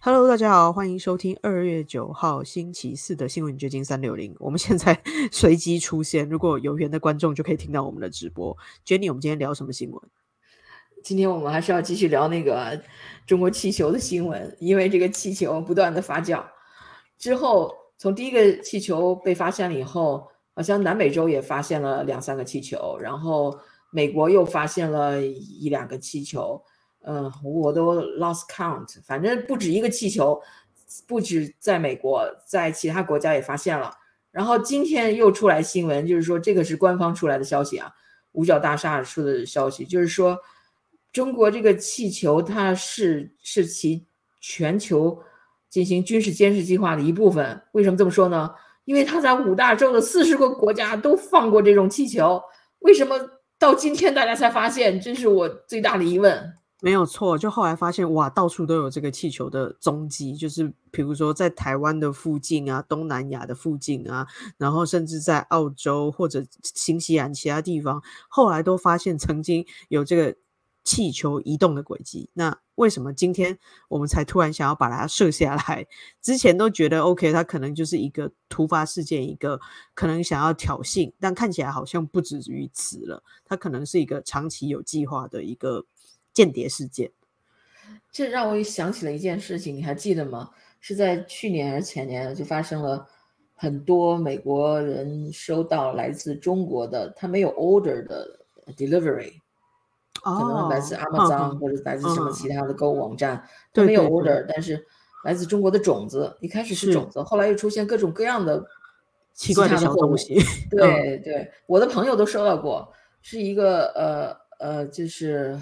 [0.00, 4.32] Hello，大家好，欢迎收听二月九号星期四的新闻掘金三六零。
[4.38, 8.56] 我们现在 随机出现，如果有缘的观众就可以听到我们的直播。
[8.86, 10.00] Jenny，我们今天聊什么新闻？
[11.02, 12.80] 今天我们还是要继续聊那个
[13.26, 16.44] 中国气球的新闻，因为这个气球不断的发酵。
[17.18, 23.58] 之后，从第一个气球被发现了以后，好像南美洲也发现了两三个气球，然后
[23.90, 26.62] 美国又发现了一两个气球。
[27.10, 30.38] 嗯，我都 lost count，反正不止一个气球，
[31.06, 33.90] 不止在美国，在其他国家也发现了。
[34.30, 37.90] 然后今天又出来新闻，就是说这个是官方出来的消息啊，
[38.32, 40.38] 五角大厦出的消息，就是说
[41.10, 44.06] 中国这个气球它是是其
[44.38, 45.18] 全球
[45.70, 47.62] 进行军事监视计划的一部分。
[47.72, 48.54] 为什么这么说呢？
[48.84, 52.42] 因为它在五大洲的四十个国家都放过这种气球，
[52.80, 53.18] 为什么
[53.58, 55.00] 到今天大家才发现？
[55.00, 56.52] 这是我最大的疑问。
[56.80, 70.36] 没有错，就后来发现哇，到处都有这个气球的踪迹，就是比如说在台湾的附近啊，东南亚的附近啊，然后甚至在澳洲或者新西兰其他地方，后来都发现曾经有这个
[70.84, 72.30] 气球移动的轨迹。
[72.34, 75.84] 那为什么今天我们才突然想要把它射下来？
[76.22, 79.60] 之前都觉得 OK，它可能就是一个突发事件，一个
[79.94, 83.24] 可能想要挑衅，但看起来好像不止于此了。
[83.44, 85.84] 它可能是一个长期有计划的一个。
[86.38, 87.10] 间谍事件，
[88.12, 90.50] 这让我想起了一件事情，你还记得吗？
[90.78, 93.04] 是在去年还是前年，就发生了
[93.56, 98.38] 很多美国人收到来自中国的他没有 order 的
[98.76, 99.32] delivery，
[100.22, 104.86] 可能来自 Amazon 或者来自什么其他的购物网站，他没有 order，但是
[105.24, 108.64] 来自中国的种子，一开始是种子，后来又出现各种各样的
[109.34, 110.38] 奇怪的小东西。
[110.70, 115.60] 对对，我的朋友都收到过，是一个呃呃，就是。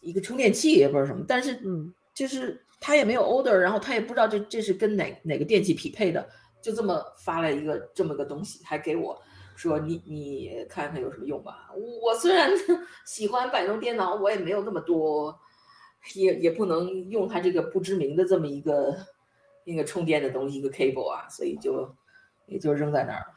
[0.00, 6.26] 一个充电器也不知道什么，但是嗯，就是他也没有 order，然后他也不知道这这是跟哪哪个电器匹配的，
[6.62, 9.20] 就这么发了一个这么个东西，还给我
[9.54, 11.70] 说你你看看有什么用吧。
[12.02, 12.50] 我虽然
[13.06, 15.38] 喜欢摆弄电脑，我也没有那么多，
[16.14, 18.96] 也也不能用它这个不知名的这么一个
[19.64, 21.94] 那个充电的东西一个 cable 啊，所以就
[22.46, 23.34] 也就扔在那儿了。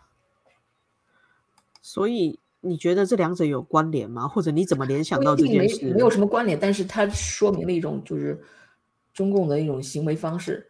[1.81, 2.39] 所以。
[2.65, 4.25] 你觉得这两者有关联吗？
[4.25, 5.85] 或者你怎么联想到这件事？
[5.87, 8.41] 没没有什么关联，但是它说明了一种就是
[9.13, 10.65] 中共的一种行为方式。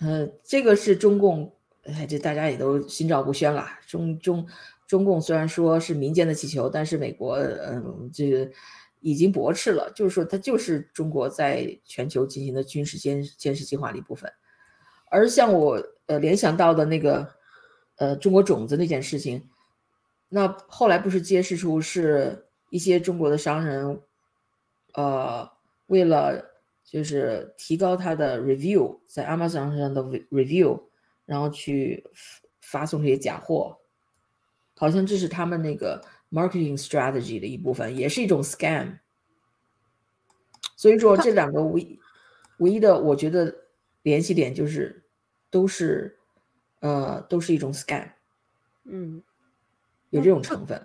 [0.00, 1.50] 呃，这个是中共，
[1.84, 3.66] 哎，这大家也都心照不宣了。
[3.86, 4.46] 中中
[4.86, 8.50] 中共虽然说是民间的气球，但是美国嗯，这个
[9.00, 14.30] 已经驳斥了，就是说它就是中国在全球进行的军事监监视计划的一部分。
[15.10, 17.26] 而像我呃联想到的那个
[17.96, 19.48] 呃中国种子那件事情。
[20.34, 24.00] 那后来不是揭示出是一些中国的商人，
[24.94, 25.46] 呃，
[25.88, 26.42] 为了
[26.82, 30.84] 就是提高他的 review，在 Amazon 上的 review，
[31.26, 32.06] 然后去
[32.62, 33.78] 发送这些假货，
[34.74, 39.00] 好像这是他们那个 marketing strategy 的一部分，也是一种 scam。
[40.78, 41.98] 所以说这两个唯
[42.56, 43.54] 唯一的，我觉得
[44.00, 45.04] 联系点就是
[45.50, 46.18] 都是
[46.80, 48.12] 呃都是一种 scam。
[48.84, 49.22] 嗯。
[50.12, 50.80] 有这种成分，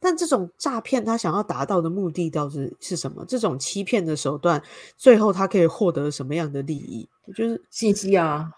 [0.00, 3.24] 但这种诈骗他想要达到的目的到底是什么？
[3.26, 4.60] 这种欺骗的手段，
[4.96, 7.08] 最后他可以获得什么样的利益？
[7.34, 8.50] 就是信息啊，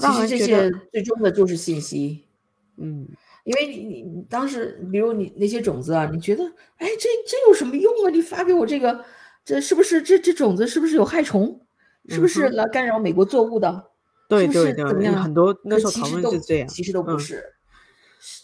[0.00, 2.24] 其实这些最终的就是信息。
[2.76, 3.06] 嗯，
[3.44, 6.42] 因为你你当时，比如你那些种子啊，你觉得，
[6.78, 8.10] 哎，这这有什么用啊？
[8.10, 9.04] 你发给我这个，
[9.44, 11.60] 这是不是这这种子是不是有害虫？
[12.08, 13.90] 是不是来干扰美国作物的？
[14.28, 15.22] 对对对，怎么样？
[15.22, 17.44] 很多那时候讨论是这样，其实都不是。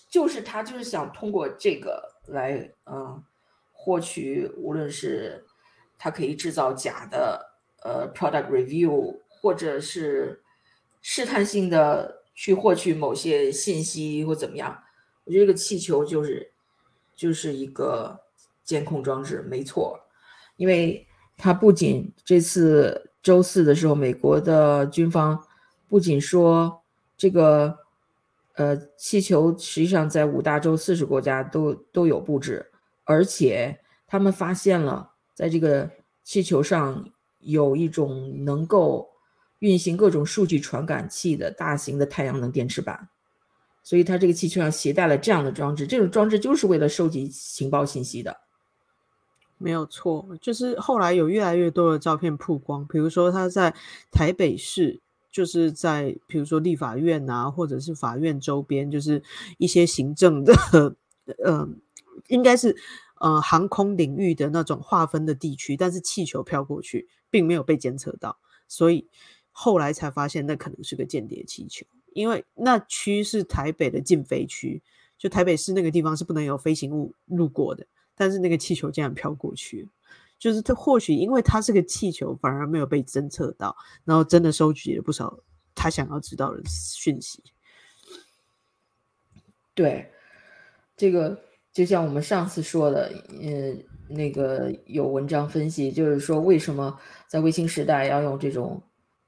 [0.09, 3.23] 就是他就是想通过这个来，嗯，
[3.73, 5.45] 获取无论是
[5.99, 10.43] 他可以制造假的呃 product review，或者是
[11.03, 14.83] 试探性的去获取某些信息或怎么样。
[15.25, 16.53] 我觉得这个气球就是
[17.15, 18.21] 就是一个
[18.63, 20.01] 监控装置，没错，
[20.57, 21.07] 因为
[21.37, 25.45] 它不仅这次周四的时候，美国的军方
[25.89, 26.83] 不仅说
[27.17, 27.86] 这个。
[28.57, 32.73] 呃，气球实际上在五大洲四十国家都都有布置，
[33.05, 35.91] 而且他们发现了在这个
[36.25, 37.07] 气球上
[37.41, 39.11] 有一种能够
[39.59, 43.11] 运行各种数据传感器的大型的太阳能电池板，
[43.83, 48.39] 所以它这个气球上携带了这样的装置，这种装置就是为了收集情报信息的，
[49.59, 50.27] 没有错。
[50.41, 53.75] 就是后来有越来越多的照片曝光，比如说他在
[54.11, 55.03] 台北市。
[55.37, 59.23] 就是在比如说立法院啊，或者是法院周边，就是
[59.59, 60.55] 一些行政的，
[61.45, 61.69] 呃，
[62.29, 62.75] 应该是
[63.21, 69.07] 呃航空领域的那种划分的地区，但是气球飘过去并没有被监测到，所以
[69.53, 71.85] 后来才发现那可能是个间谍气球，
[72.15, 74.83] 因为那区是台北的禁飞区，
[75.19, 79.87] 就台北市那个地方是不能有飞行物路过的，但是那个气球竟然飘过去，
[80.39, 85.39] 就是它或许因为它是个气球，反而没有被侦测到，然后真的收集了不少
[85.75, 87.43] 他想要知道的讯息。
[89.75, 90.11] 对，
[90.97, 91.39] 这个
[91.73, 98.83] 就像我们上次说的，嗯，那个有文章分析，就是说为什么在卫星时代要用这种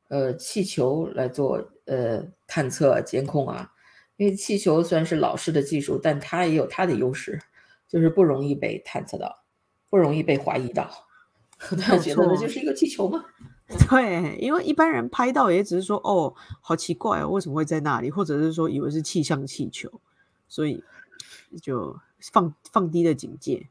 [0.09, 3.71] 呃气球来做呃探测监控啊？
[4.17, 7.39] 因为气球虽然是老式的技术，但它也有它的优势，
[7.87, 9.38] 就是不容易被探测到，
[9.89, 10.89] 不容易被怀疑到。
[11.71, 13.25] 大家觉得那就是一个气球吗？
[13.89, 18.11] 对，因为一般人拍到也只是说哦，好奇怪哦，为什么会在那里？
[18.11, 19.91] 或者是说以为是气象气球。
[20.51, 20.83] 所以
[21.61, 21.95] 就
[22.33, 23.69] 放放低了警戒。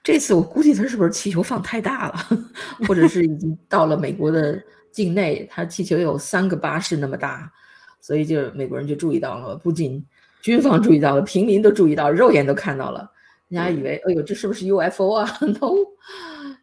[0.00, 2.14] 这次我估计他是不是气球放太大了，
[2.86, 7.52] 或者是已经到了美国的境内，他气球有三个巴士那么大，
[8.00, 10.04] 所以就美国人就注意到了，不仅
[10.40, 13.10] 军方注意到了，平民都注意到，肉眼都看到了。
[13.52, 15.38] 人家以为，哎呦，这是不是 UFO 啊？
[15.60, 15.76] No，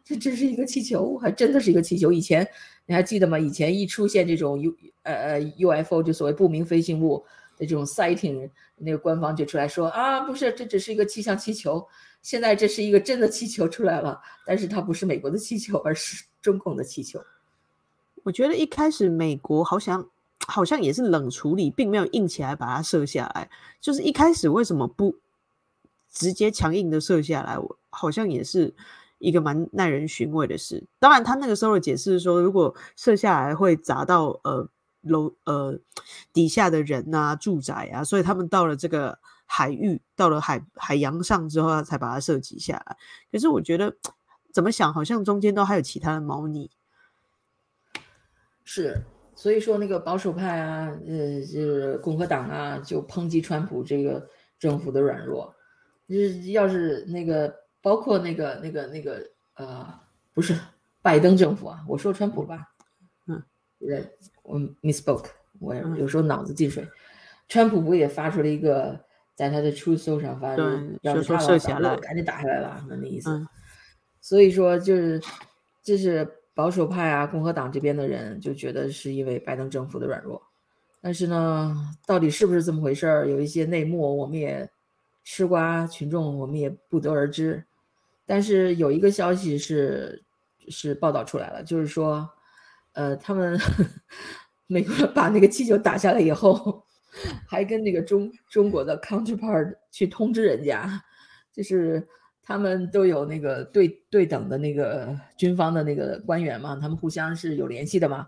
[0.04, 2.10] 这这是一个气球，还真的是一个气球。
[2.12, 2.46] 以前
[2.86, 3.38] 你还记得吗？
[3.38, 7.24] 以前一出现这种 U 呃呃 UFO，就所谓不明飞行物。
[7.56, 8.48] 的这种 sighting，
[8.78, 11.86] 那个官方就出来说啊，不是，这只是一个气象气球。
[12.22, 17.20] 现在这是一个真的气球出来了，但是它不是美国的气球，而是中共的气球。
[18.22, 20.08] 我觉得一开始美国好像
[20.46, 23.46] 好像也是冷处理，并没有硬起来把它射下来。
[23.78, 25.14] 就是一开始为什么不
[26.10, 27.58] 直接强硬的射下来？
[27.58, 28.74] 我好像也是
[29.18, 30.86] 一个蛮耐人寻味的事。
[30.98, 34.68] 当然，他那个时候的解释是说，如果射下来会砸到呃。
[35.02, 35.78] 楼呃
[36.30, 42.98] 底下的人呐，住宅啊，所以他们到了这个海域，到了海海洋上之后，他才把它设计下来。
[43.32, 43.96] 可是我觉得
[44.52, 46.70] 怎么想，好像中间都还有其他的猫腻。
[48.62, 49.02] 是，
[49.34, 54.28] 所以说那个保守派啊，呃，就是共和党啊，就抨击川普这个
[54.58, 55.54] 政府的软弱。
[56.10, 59.22] 就是要是那个包括那个那个那个
[59.54, 59.86] 呃，
[60.34, 60.54] 不是
[61.00, 62.66] 拜登政府啊，我说川普吧，
[63.26, 63.42] 嗯，
[63.78, 64.04] 对。
[64.42, 65.26] 我 misspoke，
[65.60, 66.84] 我有时候脑子进水。
[67.46, 68.98] 川普不也发出了一个
[69.36, 70.56] 在他的 True s o 上发，
[71.02, 73.46] 让他射下来，赶紧打下来了，那那意思。
[74.20, 75.22] 所以说，就是
[75.84, 80.42] 就是保守派啊，共和党这边的人就觉得是因为拜登政府的软弱。
[81.00, 83.28] 但是呢，到底是不是这么回事儿？
[83.28, 84.68] 有一些内幕，我们也
[85.24, 87.64] 吃瓜群众我们也不得而知。
[88.26, 90.24] 但是有一个消息是
[90.68, 92.30] 是报道出来了，就是说。
[92.92, 93.56] 呃，他们
[94.66, 96.84] 美国把那个气球打下来以后，
[97.46, 101.00] 还跟那个中中国的 counterpart 去通知人家，
[101.52, 102.04] 就是
[102.42, 108.26] 他们都有那个对对等的那个军方的那个官员嘛，他们互相是有联系的嘛。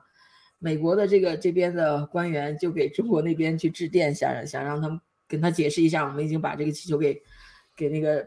[0.60, 5.00] 美国的这个这边的官员就给中国那边去致电，想想让他们
[5.32, 7.20] 跟他解释一下，我们已经把这个气球给
[7.74, 8.22] 给那个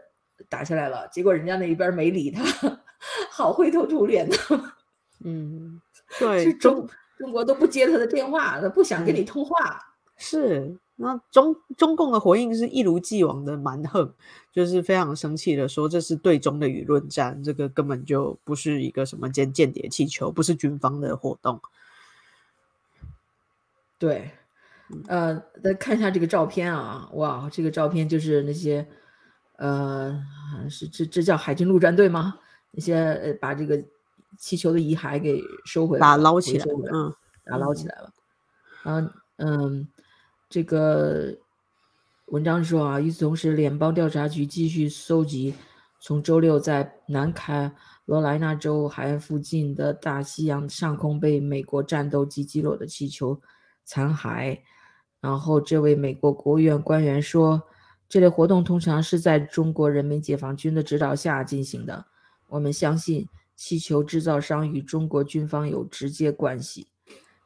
[0.50, 1.07] 打下来了。
[1.10, 2.44] 结果人家那一边没理他，
[3.31, 4.36] 好灰头土脸的，
[5.24, 5.80] 嗯。
[6.19, 6.88] 对中
[7.18, 9.81] 中国都不接他的电话，他不想跟你通话。
[10.18, 14.13] 是，那中中共的回应是一如既往的蛮横，
[14.51, 21.60] 就是非常生气的说这是对中的舆论战，这个根本就不是一个什么间间谍气球，不是军方的活动。
[23.98, 24.32] 对，
[25.08, 28.88] 呃，再看一下这个照片啊，哇，这个照片就是那些，
[29.58, 30.20] 呃，
[30.70, 32.39] 是这这叫海军陆战队吗？
[32.72, 33.84] 那些呃，把这个。
[34.38, 37.15] 气球的遗骸给收回来，把捞起来，嗯，
[37.46, 38.13] 把捞起来了。
[38.84, 39.88] 嗯嗯，
[40.50, 41.34] 这个
[42.25, 45.56] 文章说啊，与此同时，联邦调查局继续搜集
[46.01, 47.72] 从周六在南卡
[48.04, 53.39] 罗来纳州海岸附近的大西洋上空被美国战斗机击落的气球
[53.86, 54.60] 残骸。
[55.25, 57.63] 然后，这位美国国务院官员说，
[58.08, 62.05] 这类活动通常是在中国人民解放军的指导下进行的。
[62.48, 63.27] 我们相信。
[63.58, 66.89] 气球制造商与中国军方有直接关系。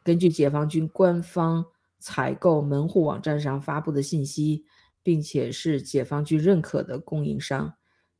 [0.03, 1.63] 根据解放军官方
[1.99, 4.65] 采购门户网站上发布的信息，
[5.03, 7.71] 并且是解放军认可的供应商。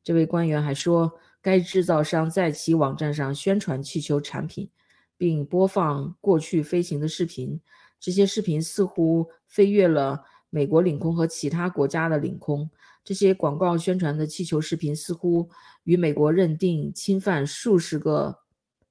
[0.04, 1.12] 这位官员还说，
[1.42, 4.70] 该制造商在其网站上宣传气球产品，
[5.16, 7.60] 并播放过去飞行的视频。
[8.00, 12.68] 这些视频似乎飞越了美国领空和其他国家的领空。
[13.04, 15.48] 这些广告宣传的气球视频似乎
[15.84, 18.40] 与美国认定侵犯数十个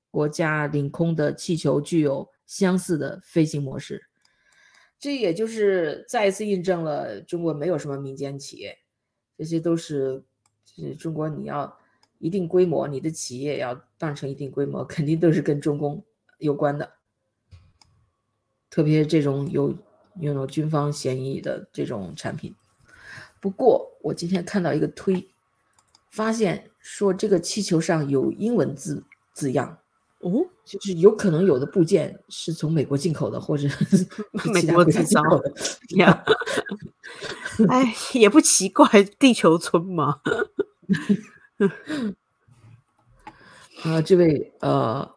[0.09, 4.07] 国家领空的气球具有相似的飞行模式，
[4.99, 8.75] 这也就是再一次印证了中国没有什么民间企业，
[9.37, 10.23] 这些都是
[10.65, 11.77] 就是中国你要
[12.17, 16.03] 一定规模，你的企业要办成一定规模，肯定都是跟中共
[16.39, 16.91] 有关的。
[18.69, 19.75] 特别这种有
[20.19, 22.55] 有有军方嫌疑的这种产品。
[23.39, 25.27] 不过我今天看到一个推，
[26.11, 29.77] 发现说这个气球上有英文字字样。
[30.19, 33.69] 哦，就是有可能有的部件是从美国进口的，或者
[34.53, 35.53] 美国制造的
[35.95, 36.25] 呀。
[37.69, 38.85] 哎，也不奇怪，
[39.17, 40.19] 地球村嘛。
[43.83, 45.09] 啊，这位呃，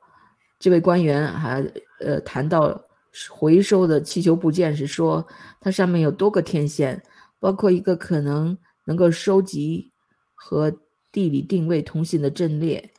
[0.60, 1.60] 这位官员还
[1.98, 2.84] 呃谈到
[3.30, 5.26] 回收的气球部件时说，
[5.60, 7.02] 它上面有多个天线，
[7.38, 9.92] 包括一个可能能够收集
[10.34, 10.72] 和
[11.10, 12.90] 地理定位通信的阵列。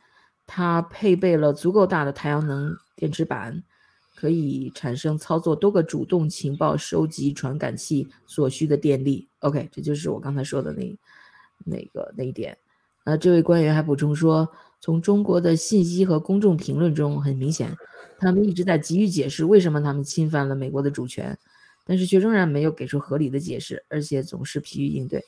[0.46, 3.62] 它配备了足够大的太阳能电池板，
[4.14, 9.28] 可以产生操作多个主动情报收集传感器所需的电力。
[9.40, 10.96] OK，这就是我刚才说的那
[11.64, 12.56] 那个那一点。
[13.04, 17.74] 呃，这位官员还补充说，从中国的信息和公众评论中，很明显，
[18.18, 21.38] 他们一直在急于解释为什么他们侵犯了美国的主权，
[21.86, 25.22] 但是却仍然没有给出合理的解释，而且总是疲于应对。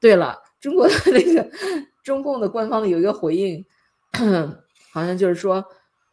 [0.00, 1.50] 对了，中国的那个
[2.02, 3.64] 中共的官方有一个回应。
[4.90, 5.62] 好像就是说，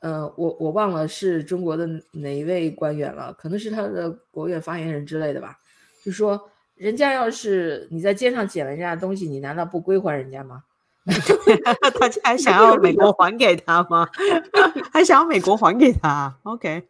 [0.01, 5.57] 呃，我我忘了是中国的哪一位官员了，可能是他的国务院发言人之类的吧。
[6.03, 10.63] 就说人家要是你在街上捡了人家的东西，你难道不归还人家吗？
[11.99, 14.07] 他还想要美国还给他吗？
[14.91, 16.83] 还想要美国还给他？OK，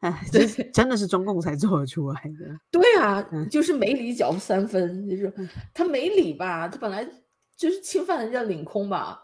[0.00, 2.58] 哎，这真的是中共才做得出来的。
[2.70, 5.32] 对啊，就是没理缴三分，就是
[5.74, 6.66] 他没理吧？
[6.66, 7.06] 他本来
[7.56, 9.20] 就是侵犯人家领空吧？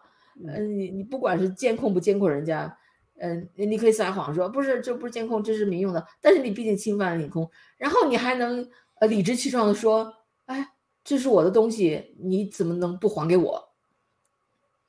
[0.47, 2.77] 嗯，你你不管是监控不监控人家，
[3.21, 6.07] 嗯，你可以撒谎说不是，这不是监控，这是民用的。
[6.21, 8.69] 但是你毕竟侵犯了领空，然后你还能
[9.01, 10.13] 呃理直气壮的说，
[10.45, 10.69] 哎，
[11.03, 13.68] 这是我的东西，你怎么能不还给我？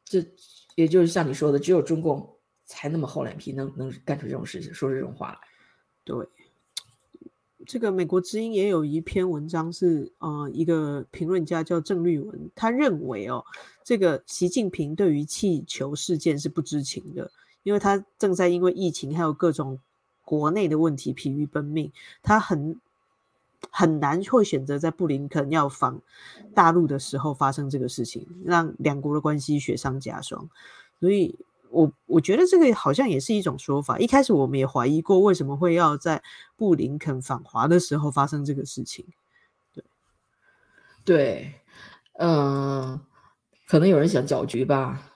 [0.10, 0.26] 这
[0.76, 2.36] 也就是像你说的，只有中共
[2.66, 5.38] 才那么厚脸皮，能能干出这种事情，说这种话来。
[6.04, 6.28] 对。
[7.68, 13.46] 这个美国之音也有一篇文章是，呃，一个评论家叫郑律文，他认为哦，
[13.84, 17.30] 这个习近平对于气球事件是不知情的，
[17.62, 19.80] 因为他正在因为疫情还有各种
[20.26, 21.92] 国内的问题疲于奔命，
[22.24, 22.80] 他很
[23.72, 26.02] 很难会选择在布林肯要访
[26.54, 30.50] 大陆的时候发生这个事情，让两国的关系雪上加霜，
[31.00, 31.38] 所以。
[31.72, 34.00] 我我觉得这个好像也是一种说法。
[34.00, 36.24] 一开始我们也怀疑过，为什么会要在
[36.56, 39.06] 布林肯访华的时候发生这个事情？
[39.72, 39.84] 对，
[41.06, 41.54] 对，
[42.14, 43.00] 嗯，
[43.68, 45.14] 可能有人想搅局吧。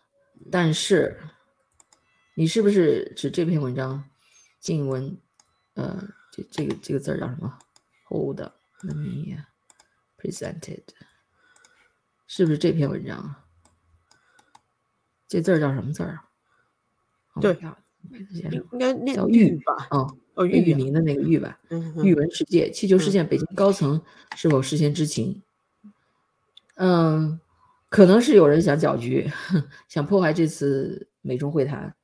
[0.51, 1.19] 但是，
[2.35, 4.03] 你是不是指这篇文章？
[4.59, 5.17] 静文，
[5.73, 7.57] 呃，这这个这个字儿叫什么
[8.13, 8.53] ？Hold the
[8.93, 9.43] me
[10.19, 10.83] presented，
[12.27, 13.43] 是不是这篇文章啊？
[15.27, 17.41] 这字儿叫什么字儿啊？
[17.41, 17.57] 对，
[18.11, 19.87] 应该念叫玉吧？
[19.89, 21.59] 哦哦，玉玉林的那个玉吧。
[21.69, 23.99] 嗯，玉文世界气球事件，北京高层
[24.35, 25.41] 是否事先知情？
[26.75, 27.39] 嗯，
[27.89, 29.31] 可能是有人想搅局，
[29.89, 31.95] 想破坏这次美中会谈。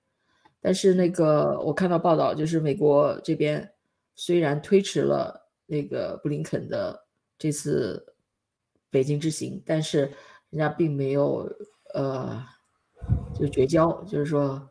[0.59, 3.71] 但是那个我看到报道，就是美国这边
[4.15, 7.05] 虽然推迟了那个布林肯的
[7.37, 8.13] 这次
[8.89, 10.11] 北京之行，但是
[10.49, 11.49] 人家并没有
[11.93, 12.43] 呃
[13.33, 14.67] 就绝交，就是说。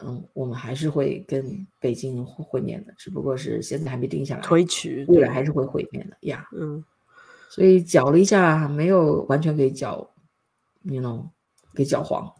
[0.00, 6.48] 嗯，我们还是会跟北京会面的，只不过是现在还没定下来，推迟，未来还是会会面的呀。
[6.52, 6.84] 嗯，
[7.50, 10.08] 所以搅了一下，没有完全给搅
[10.82, 11.28] ，you know，
[11.74, 12.32] 给搅黄。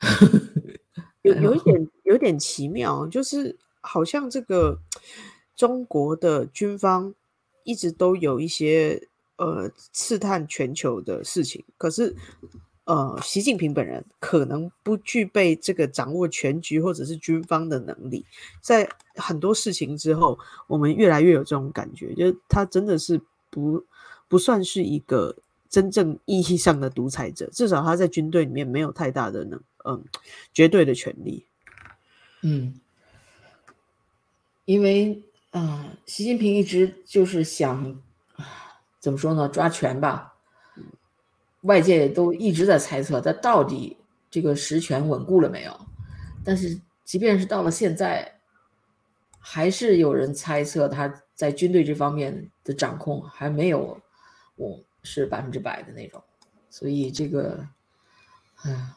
[1.22, 4.76] 有有一点有点奇妙，就是好像这个
[5.60, 7.14] 中国的军方
[7.64, 12.16] 一直都有一些呃刺探全球的事情，可是。
[12.84, 18.24] 呃，习近平本人可能不具备这个掌握全局或者是军方的能力，
[18.60, 20.36] 在很多事情之后，
[20.66, 23.84] 我们越来越有这种感觉，就是他真的是不
[24.26, 25.36] 不算是一个
[25.68, 30.02] 真正意义上的独裁者，至少他在军队里面没有太大的能，嗯，
[30.52, 31.44] 绝对的权利。
[32.42, 32.74] 嗯，
[34.64, 38.00] 因为啊，习近平一直就是想
[39.00, 40.34] 怎么说呢，抓权吧。
[41.62, 43.98] 外界都一直在猜测他到底
[44.30, 45.78] 这个实权稳固了没有，
[46.42, 48.40] 但是即便是到了现在，
[49.38, 54.00] 还是有人猜测他在军队这方面的掌控还没有
[54.56, 56.22] 我是百分之百的那种，
[56.70, 57.66] 所以这个，
[58.62, 58.94] 哎，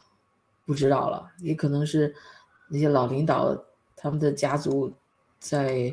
[0.64, 2.14] 不知道了，也可能是
[2.68, 3.54] 那些老领导
[3.96, 4.94] 他们的家族
[5.38, 5.92] 在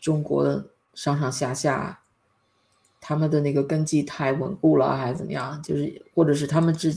[0.00, 2.00] 中国的上上下下。
[3.02, 5.60] 他们的那个根基太稳固了，还是怎么样？
[5.62, 6.94] 就是，或者是他们之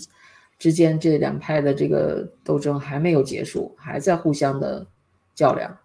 [0.60, 4.86] 之间这两派的这个斗争还没有结束，还在互相的
[5.34, 5.78] 较量，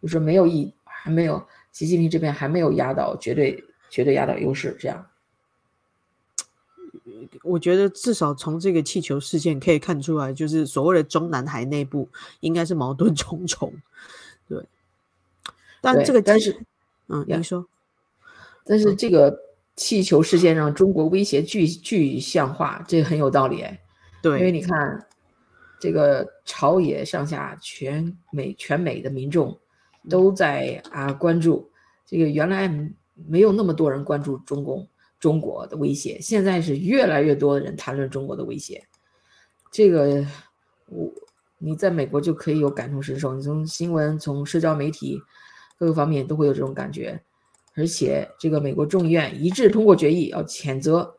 [0.00, 5.04] 就是没有一还没有习近平这边还没有压倒绝对绝对压倒优势，这样。
[7.42, 13.74] 我觉得至少从这个气球事件可以看出来，就是所谓的中南海内部应该是矛盾重重。
[15.94, 16.56] 对，但这个但是，
[17.08, 17.66] 嗯，你说，
[18.64, 19.36] 但是这个
[19.76, 23.80] 气球事件让中国威胁具具象化，这很有道理哎。
[24.22, 25.06] 对，因为你看，
[25.80, 29.58] 这个朝野上下全美全美的民众
[30.08, 31.70] 都在啊关注
[32.04, 32.68] 这个，原来
[33.26, 34.88] 没有那么多人关注中共。
[35.18, 38.86] 中国的威胁，现在是越来越多的人谈论中国的威胁。
[39.72, 40.24] 这个，
[40.88, 41.10] 我
[41.56, 45.18] 你在美国就可以有感同身受，你从新闻、从社交媒体
[45.78, 47.20] 各个方面都会有这种感觉。
[47.74, 51.14] 而且，这个美国众议院一致通过决议，要谴责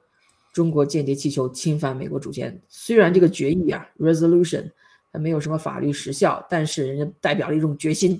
[0.51, 2.59] 中国间谍气球侵犯美国主权。
[2.67, 4.71] 虽然这个决议啊，resolution
[5.13, 8.19] 它没有什么法律时效，但是人家代表了一种决心。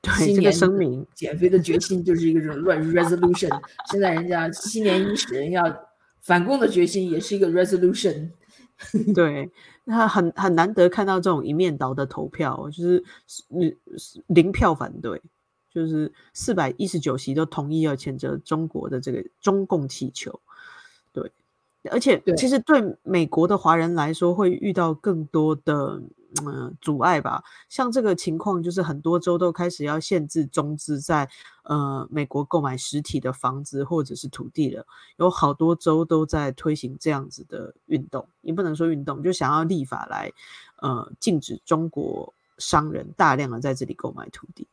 [0.00, 3.50] 对这个声明，减肥的决心就是一个这种乱 resolution。
[3.90, 5.62] 现在人家新年伊始，人要
[6.20, 8.30] 反攻的决心也是一个 resolution。
[9.14, 9.48] 对，
[9.84, 13.04] 那很很难得看到这种一面倒的投票，就是
[13.48, 13.76] 零
[14.26, 15.22] 零票反对，
[15.72, 20.40] 就是四百一十九席都同意要谴责中国的这个中共气球。
[21.12, 21.32] 对，
[21.90, 26.02] 而且其实对美国的华人来说，会遇到更多的。
[26.46, 27.44] 嗯，阻碍吧。
[27.68, 31.28] 像这个情况，就是很多州都开始要限制中资在
[31.64, 34.86] 呃美国购买实体的房子或者是土地了。
[35.18, 40.32] 有好多州都在推行这样子的运动，你不能说运动，就想要立法来
[40.76, 44.66] 呃禁止中国商人大量的在这里购买土地。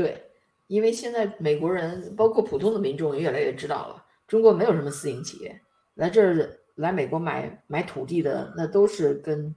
[0.00, 0.30] 对，
[0.66, 5.60] 因为现在美国人包括普通的民众也越来越知道了，中国没有什么私营企业
[5.96, 9.54] 来这儿来美国买买土地的，那都是跟。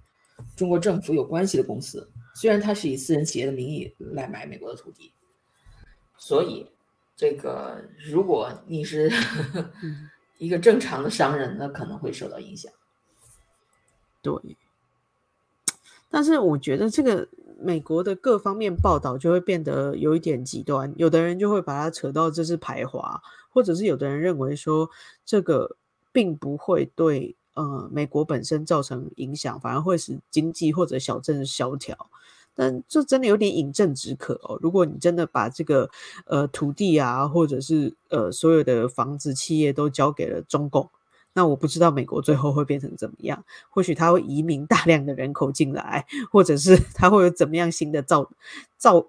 [0.57, 5.13] 中国政府有关系的公司，虽然它是以私人企业的名义来买美国的土地，
[6.17, 6.67] 所以
[7.15, 9.11] 这个如果你是
[10.39, 12.73] 一个正常的商人，那可能会受到影响。
[14.23, 14.33] 对，
[16.09, 17.25] 但是我觉得这个
[17.59, 24.89] 美国的各方面报道就会变得有一点极端，有的人就会把它扯到这是排华，或者是有的人认为说
[25.25, 25.77] 这个
[26.11, 27.35] 并不会对。
[27.55, 31.95] 呃，美国本身造成影响，反而会使经济或者小镇萧条，
[32.55, 34.57] 但这真的有点饮鸩止渴哦。
[34.59, 35.87] 如果你真的把这个
[36.25, 40.89] 呃土地啊，或者是呃所有的房子、企业都交给了中共，
[41.33, 43.43] 那我不知道美国最后会变成怎么样。
[43.69, 48.29] 或许他会移民大量的人口进来，或者是他会有怎么样新的造
[48.77, 49.07] 造。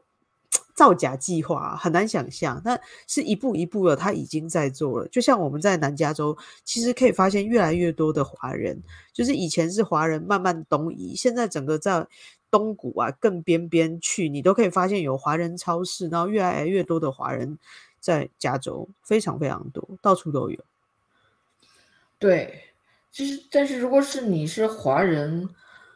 [0.77, 5.07] 造假计划很难想象，但是一步一步的，他已经在做了。
[5.07, 8.83] 就像我们在南加州，其实可以发现越来越多的华人，
[9.13, 12.05] 就是以前是华人慢慢东移，现在整个在
[12.51, 17.57] 东谷啊更边边去，你都可以发现有华人超市，然后越来越多的华人
[18.01, 20.59] 在加州，非常非常多，到处都有。
[22.19, 22.63] 对，
[23.11, 25.49] 其实但是如果是你是华人，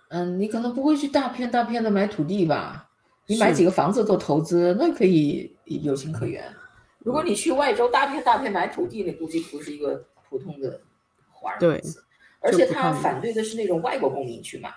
[0.09, 2.91] 嗯，你可能不会去大片大片的买土地吧？
[3.27, 6.43] 你买几个房子做投资，那可以有情可原。
[7.01, 10.81] 如果你去外州大片大片买土地，那估计不是一个普通的
[11.31, 11.83] 华人对，
[12.41, 14.73] 而且他反对的是那种外国公民去买。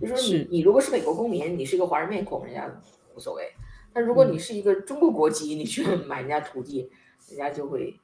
[0.00, 2.68] 就说你你如果是美国公民，你是一个华人面孔，人家
[3.14, 3.52] 无所谓。
[3.92, 6.90] 但如果你是一个中国国籍，你去买人家土地，
[7.28, 7.98] 人家就会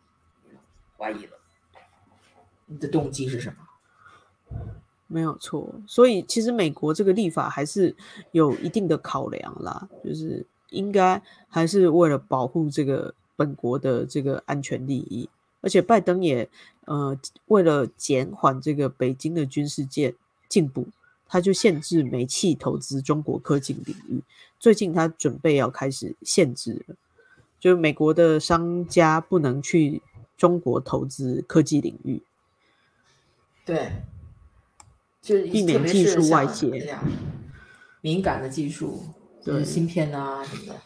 [0.97, 1.39] 怀疑了。
[2.70, 3.56] 你的动机是什么？
[5.12, 7.96] 没有错，所以其实美国这个立法还是
[8.30, 15.28] 有一定的考量啦，就是应该还是为了保护这个本国的这个安全利益，
[15.62, 16.48] 而且拜登也
[16.85, 20.14] 呃为了减缓这个北京的军事界
[20.48, 20.87] 进步，
[21.26, 24.22] 他就限制煤气投资中国科技领域。
[24.61, 26.94] 最近他准备要开始限制了，
[27.59, 30.00] 就美国的商家不能去
[30.37, 32.22] 中国投资科技领域。
[33.64, 33.90] 对。
[35.23, 36.96] 就避免技术外泄，
[38.01, 39.05] 敏感的技术，
[39.44, 40.81] 就是芯片啊什么的，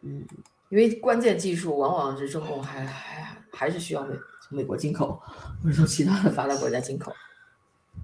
[0.00, 0.24] 嗯，
[0.70, 5.20] 因为关键技术往往是中共还还还是需要美从美国进口，
[5.62, 7.12] 或者从其他的发达国家进口，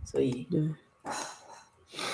[0.04, 0.68] 所以，对，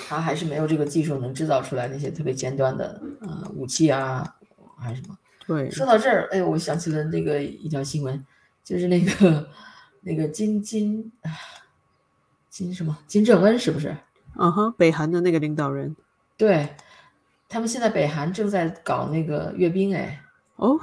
[0.07, 4.37] 他还是没有这个技术能制造出来那些特别尖端的呃武器啊，
[4.79, 5.17] 还是什么？
[5.45, 8.25] 对，说到这儿，哎，我想起了那个一条新闻，
[8.63, 9.49] 就是那个
[9.99, 11.11] 那个金金。
[12.57, 12.97] 金什么？
[13.05, 13.95] 金正恩是不是？
[14.35, 15.95] 嗯哼，北韩的那个领导人。
[16.35, 16.67] 对，
[17.47, 20.19] 他们现在北韩正在搞那个阅兵，哎，
[20.55, 20.79] 哦，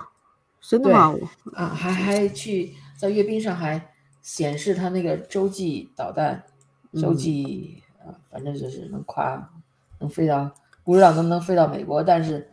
[0.60, 1.12] 真的吗？
[1.52, 3.90] 啊，还还去在阅兵上还
[4.22, 6.44] 显示他那个洲际导弹，
[6.92, 9.50] 洲际啊，反正就是能跨，
[9.98, 10.48] 能飞到，
[10.84, 12.48] 不知道能不能飞到美国，但是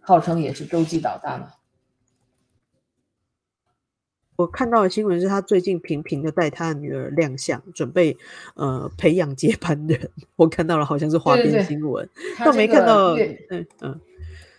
[0.00, 1.46] 号称也是洲际导弹嘛。
[4.36, 8.16] 我看到的新闻是他最近频频的带他的女儿亮相，准备
[8.54, 10.10] 呃培养接班人。
[10.36, 13.14] 我看到了，好像是花边新闻，倒没看到。
[13.14, 14.00] 嗯嗯，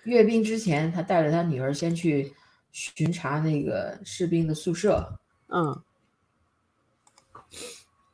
[0.03, 2.33] 阅兵之前，他带着他女儿先去
[2.71, 5.79] 巡查那个士兵的宿舍，嗯，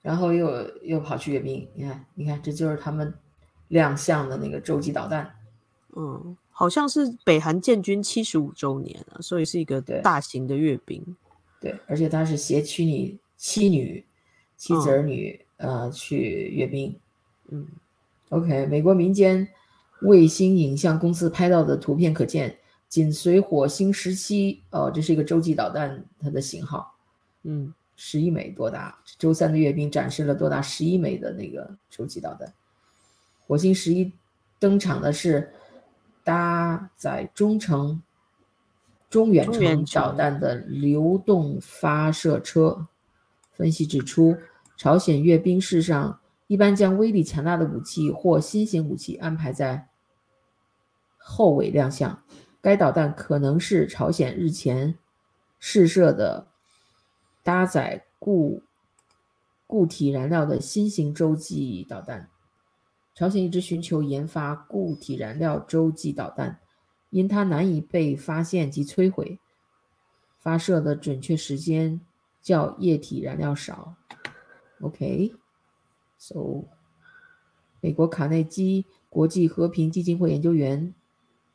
[0.02, 1.68] 然后又又跑去阅兵。
[1.76, 3.14] 你看，你看，这就是他们
[3.70, 5.34] 亮相的那个洲际导弹。
[5.96, 11.16] 嗯，好像是北韩建军七十五周年啊，所以是一个大型的阅兵。
[11.64, 14.06] 对，而且他是携妻女、妻女、
[14.58, 16.94] 妻子儿女，呃，去阅兵。
[17.48, 17.66] 嗯
[18.28, 19.48] ，OK，美国民间
[20.02, 22.58] 卫星影像公司拍到的图片可见，
[22.90, 26.94] 紧随火星十七，哦，这是一个洲际导弹，它的型号，
[27.44, 29.00] 嗯，十一枚多达。
[29.18, 32.54] 周三的阅兵展示了多达十一枚的那个洲际导弹。
[33.48, 34.12] 火星十一
[34.60, 35.50] 登场的是
[36.26, 38.02] 搭载中程。
[39.14, 42.88] 中远程导弹的流动发射车
[43.52, 44.36] 分析指出，
[44.76, 49.88] 朝鲜阅兵式上一般将威力强大的武器或新型武器安排在
[51.16, 52.24] 后尾亮相。
[52.60, 54.98] 该导弹可能是朝鲜日前
[55.60, 56.48] 试射的
[57.44, 58.64] 搭载固
[59.68, 62.32] 固体燃料的新型洲际导弹。
[63.14, 66.62] 朝鲜一直寻求研发固体燃料洲际导弹。
[67.14, 69.40] 因它难以被发现及摧毁，
[70.40, 72.02] 发射的准确时间
[72.42, 73.96] 较液体燃料少。
[74.82, 76.66] OK，So，
[77.82, 80.92] 美国卡内基国际和平基金会研究员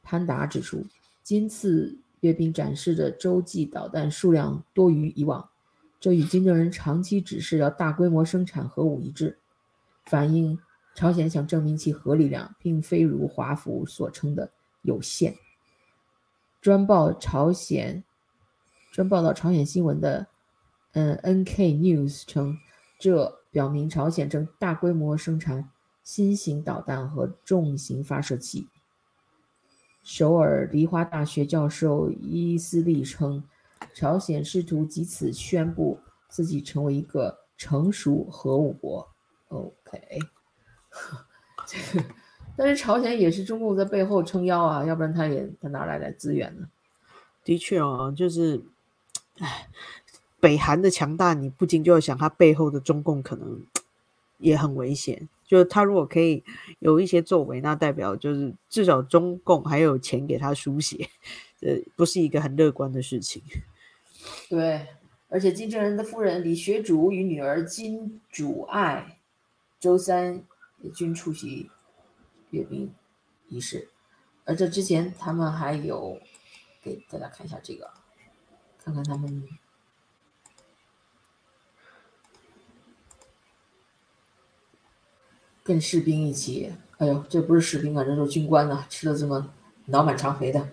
[0.05, 0.87] 潘达指出，
[1.25, 5.51] 今次阅兵展示的洲际导弹数量多于以往，
[5.99, 9.37] 这与金正恩长期指示要大规模生产核武一致，
[10.05, 10.57] 反映
[10.95, 15.35] 朝鲜想证明其核力量并非如华府所称的有限。
[16.61, 18.03] 专报朝鲜，
[18.91, 20.27] 专报道朝鲜新闻的，
[20.93, 22.59] 嗯，NK News 称，
[22.99, 25.71] 这表明朝鲜正大规模生产
[26.03, 28.69] 新型导弹和重型发射器。
[30.03, 33.45] 首尔梨花大学教授伊斯利称，
[33.95, 39.09] 朝鲜试图借此宣布自己成为一个成熟核武国。
[39.49, 40.19] OK，
[41.67, 42.05] 这个。
[42.59, 46.67] 但是朝鲜也是中共在背后撑腰啊，要不然他也他哪来的资源呢？
[47.45, 48.61] 的确哦，就是，
[49.39, 49.69] 哎，
[50.41, 53.63] 北韩的强大，你不禁就要想，他背后的中共可能
[54.39, 55.29] 也很危险。
[55.47, 56.43] 就是他如果可以
[56.81, 61.09] 有一些作为，那代表就是至少中共还有钱给他输血，
[61.61, 63.41] 这不是一个很乐观的事情。
[64.51, 64.85] 对，
[65.29, 69.21] 而且金正恩的夫人李学竹与女儿金主爱
[69.79, 70.43] 周三
[70.83, 71.71] 也均出席。
[72.51, 72.95] 阅兵
[73.49, 73.89] 仪式，
[74.45, 76.19] 而这之前他们还有
[76.83, 77.91] 给大家看一下这个，
[78.83, 79.47] 看看他们
[85.63, 89.53] 跟士兵一起，哎呦，这不是士兵啊，这是军官啊，吃的这么
[89.87, 90.69] 脑满肠肥的。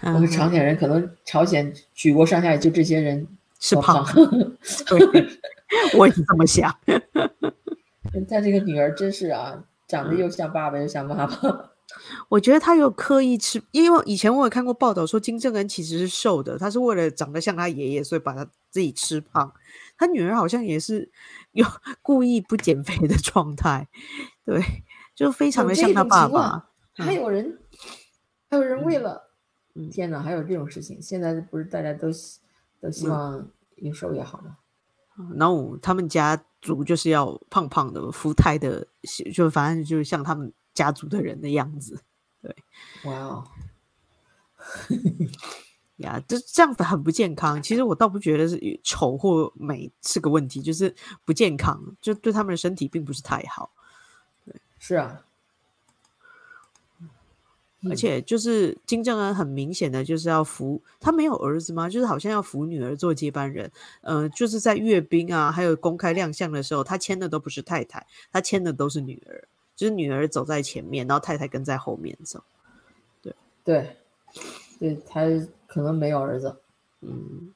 [0.00, 3.24] 我们朝鲜人可能朝鲜举国上下也就这些人
[3.60, 4.04] 是胖，
[5.96, 6.76] 我也这么想。
[8.28, 9.64] 他这个女儿真是啊。
[9.92, 11.70] 长得又像爸爸又像妈妈，
[12.30, 19.52] 我觉得他有刻意吃，因为以前我有看过报道说金正恩其实是瘦的，他是为了长得像他爷爷，所以把他自己吃胖。
[19.98, 21.10] 他女儿好像也是
[21.50, 21.66] 有
[22.00, 23.86] 故意不减肥的状态，
[24.46, 24.62] 对，
[25.14, 26.70] 就非常的像他爸爸。
[26.94, 27.58] 还有人，
[28.48, 29.28] 还有人为了，
[29.92, 31.02] 天哪，还有这种事情！
[31.02, 32.08] 现在不是大家都
[32.80, 34.56] 都希望越瘦越好吗？
[35.36, 38.86] 然后他们家族就是要胖胖的、福胎的，
[39.34, 42.00] 就反正就是像他们家族的人的样子。
[42.40, 42.56] 对，
[43.04, 43.48] 哇哦，
[45.96, 47.62] 呀，这这样子很不健康。
[47.62, 50.94] 其实我倒不觉得是丑或美是个问题，就是
[51.24, 53.72] 不健康，就对他们的身体并不是太好。
[54.44, 55.24] 对，是啊。
[57.90, 61.88] 而且就是金正恩很明显的就是要扶他没有儿子吗？
[61.88, 63.70] 就是好像要扶女儿做接班人。
[64.02, 72.42] 呃，就是在阅兵啊，还有公开亮相的时候，他签的都不是太太，他签的都是女儿，就是女儿走在前面，然后太太跟在后面走。
[73.20, 73.96] 对对
[74.78, 75.22] 对，他
[75.66, 76.56] 可能没有儿子。
[77.00, 77.52] 嗯，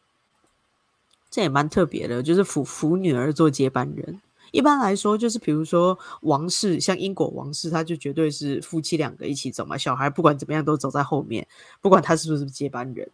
[1.31, 4.21] 这也蛮特别的，就是扶扶女儿做接班人。
[4.57, 11.47] 一般来说，就是比如说王室，像英国王室，他就绝对是夫妻两个一起走嘛，小孩不管怎么样都走在后面，
[11.83, 13.11] 不管他是不是接班人。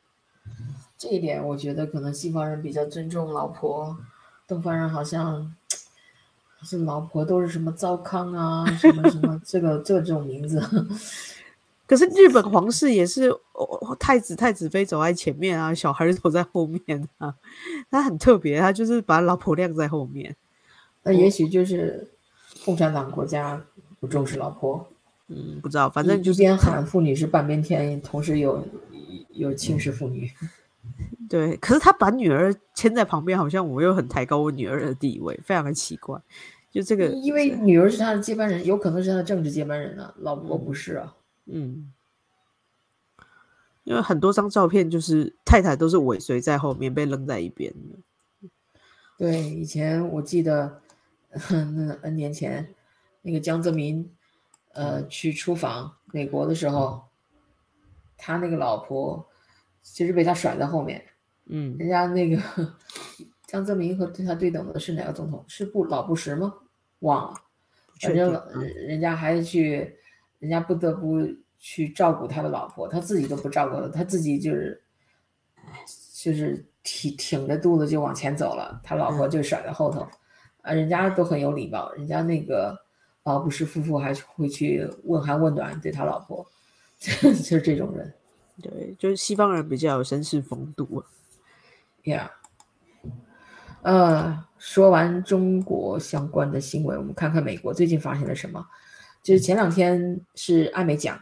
[0.96, 3.96] 这一点，我觉得可能西方人比较尊重老婆，
[4.46, 5.52] 东方人好像
[6.62, 10.62] 是老婆都是什么糟糠啊，什么什么这个这这种名字。
[11.88, 17.34] 可是日本皇室也是，哦、太子太子妃走在前面啊，小孩走在后面啊，
[17.90, 20.36] 他很特别，他就是把老婆晾在后面。
[21.02, 22.08] 那也许就是
[22.64, 23.64] 共产党国家
[23.98, 24.86] 不重视老婆，
[25.28, 28.64] 嗯，不知道，反正就是边喊妇女是半边天，同时有
[29.30, 30.30] 有轻视妇女。
[31.28, 31.56] 对。
[31.56, 36.20] 可是他把女儿牵在旁边，好像我又很抬高我女儿的地位，非常的奇怪。
[36.70, 41.16] 就这个，因为女儿是他的接班人，有可能是他的政治接班人啊，老婆不是啊。
[41.46, 41.92] 嗯，
[43.84, 48.48] 因为很多张照片就是太太都是尾随在后面，被扔在一边的。
[49.18, 50.81] 对，以前我记得
[51.50, 52.74] 那 N 年前，
[53.22, 54.08] 那个江泽民
[54.74, 57.02] 呃去出访美国的时候，
[58.16, 59.26] 他那个老婆
[59.82, 61.04] 其实被他甩在后面。
[61.46, 62.40] 嗯，人家那个
[63.48, 65.44] 江泽民和对他对等的是哪个总统？
[65.48, 66.54] 是布老布什吗？
[67.00, 67.40] 忘了，
[68.00, 68.44] 反正老
[68.86, 69.96] 人家还去，
[70.38, 71.20] 人家不得不
[71.58, 74.82] 去照顾他的老婆，他自己都不照顾了，他自己就是
[76.14, 80.06] 就是挺挺着肚子就往前走了，他老婆就甩在后头，
[80.62, 82.76] 啊，人家都很有礼貌，人家那个
[83.22, 86.46] 啊布什夫妇还会去问寒问暖对他老婆，
[86.98, 88.12] 就是这种人
[88.62, 91.06] 对，就是西方人比较有绅士风度啊。
[92.04, 92.28] ，Yeah。
[93.82, 98.64] 呃，说完中国相关的新闻，我们看看美国最近发生了什么。
[99.22, 101.20] 就是前两天是艾美奖，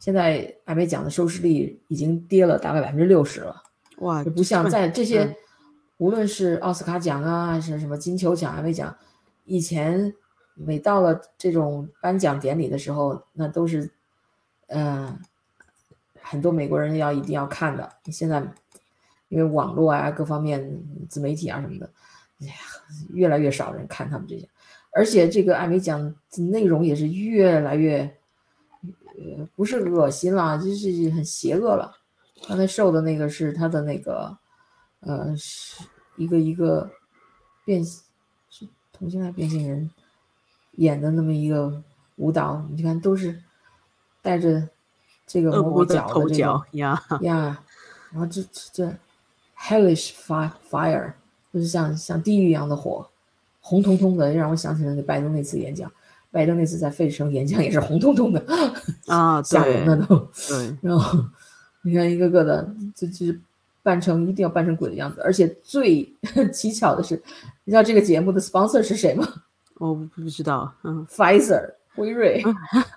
[0.00, 3.62] 现在艾美奖的收视率已经跌了大概百分之六十了，
[3.98, 5.36] 哇，就不像在这些嗯，
[5.98, 8.96] 无论是奥斯卡奖啊，还是什么金球奖、艾美奖，
[9.44, 10.14] 以前
[10.54, 13.90] 每到了这种颁奖典礼的时候，那都是，
[14.68, 15.18] 嗯、
[16.20, 17.90] 很多美国人要一定要看的。
[18.12, 18.42] 现在
[19.28, 21.90] 因为网络啊，各方面自媒体啊什么的，
[22.40, 22.54] 哎呀，
[23.14, 24.48] 越来越少人看他们这些，
[24.92, 26.14] 而且这个艾美奖
[26.50, 28.00] 内容也是越来越，
[28.82, 31.90] 呃，不是恶心了，就是很邪恶了。
[32.46, 34.36] 刚才受的那个是他的那个，
[35.06, 35.84] 呃，是
[36.16, 36.90] 一个一个
[37.64, 39.88] 变是同性恋变性人
[40.72, 41.82] 演的那么一个
[42.16, 43.40] 舞蹈，你看都是
[44.20, 44.68] 带着
[45.26, 47.62] 这个魔鬼角的这头角个呀， 呀，
[48.10, 48.96] 然后这这这
[49.56, 51.12] hellish fire fire
[51.52, 53.08] 就是像像地狱一样的火，
[53.60, 55.90] 红彤彤的，让我想起了那拜登那次演讲。
[56.32, 58.44] 拜登那次在费城演讲也是红彤彤的，
[59.06, 60.18] 啊， 吓对人的都。
[60.48, 61.24] 对， 然后
[61.80, 63.40] 你看一个个的，就就是
[63.86, 66.02] 扮成一定要扮成鬼的样子，而且最
[66.52, 67.14] 蹊跷的是，
[67.62, 69.24] 你知道这个节目的 sponsor 是谁吗
[69.78, 72.42] 我不知道，嗯，？Pfizer 辉瑞。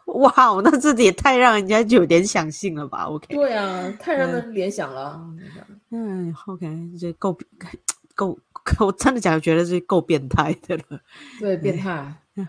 [0.05, 5.21] 哇，哦那这也太让人家就有点想信了吧？OK，对啊，太让人联想了。
[5.91, 6.67] 嗯，OK，
[6.99, 7.37] 这够
[8.15, 10.99] 够够，我真的假的觉得这够变态的了。
[11.39, 12.11] 对，变态。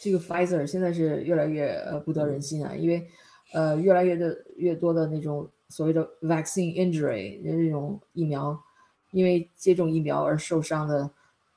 [0.00, 3.06] 这个 Pfizer 现在是越来越呃不得人心啊，因为
[3.52, 8.58] 呃越来越的越多的那种所谓的 vaccine injury 就是这种疫苗，
[9.10, 11.10] 因为接种疫苗而受伤的，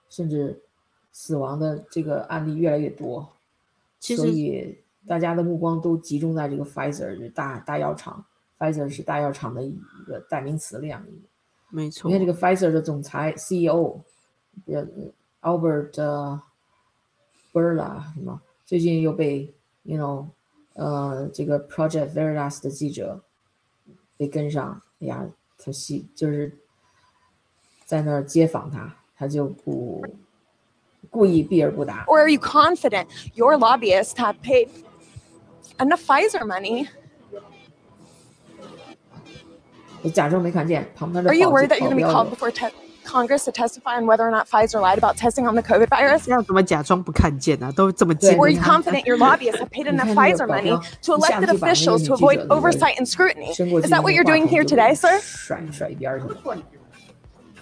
[0.10, 0.62] 甚至
[1.12, 3.28] 死亡的这个案例越来越多，
[4.00, 8.24] 所以大家的目光都集中在这个 Pfizer 这大大药厂
[8.60, 11.12] ，Pfizer 是大药厂的一个代名词的样子。
[11.70, 14.02] 没错你看，这个 Pfizer 的总裁 CEO，
[14.66, 14.86] 呃
[15.42, 16.42] ，Albert 呃
[17.54, 20.28] Burla 什么，最近又被 you know，
[20.74, 23.24] 呃，这个 Project Veritas 的记者
[24.22, 25.26] 被跟上，哎呀，
[25.58, 26.56] 他西就是
[27.86, 30.06] 在那儿接访他，他就不
[31.10, 32.06] 故意避而不答。
[32.06, 34.70] Or are you confident your lobbyists have paid
[35.80, 36.88] enough Pfizer money?
[40.04, 42.72] 我假装没看见，旁边的 Are you worried that you're going to be called before te-
[43.05, 46.25] Congress to testify on whether or not Pfizer lied about testing on the COVID virus?
[46.25, 47.71] 这样怎么假装不看见啊？
[47.73, 50.47] 都这么近对 Or are 了 you 你 看 confident your lobbyists have paid 你 enough 看那个 Pfizer
[50.47, 53.09] 保 money 镖 to 一下 elected 子就把那个 officials 女 to 记 avoid 者那个 oversight and
[53.11, 53.55] scrutiny?
[53.55, 55.21] 伸过去 Is that 那 what 个 you're 话 doing 筒 here 就 today, sir?
[55.21, 56.57] 甩甩一边儿去了。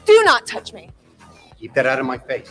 [0.06, 0.90] Do not touch me.
[1.60, 2.50] Keep that out of my face.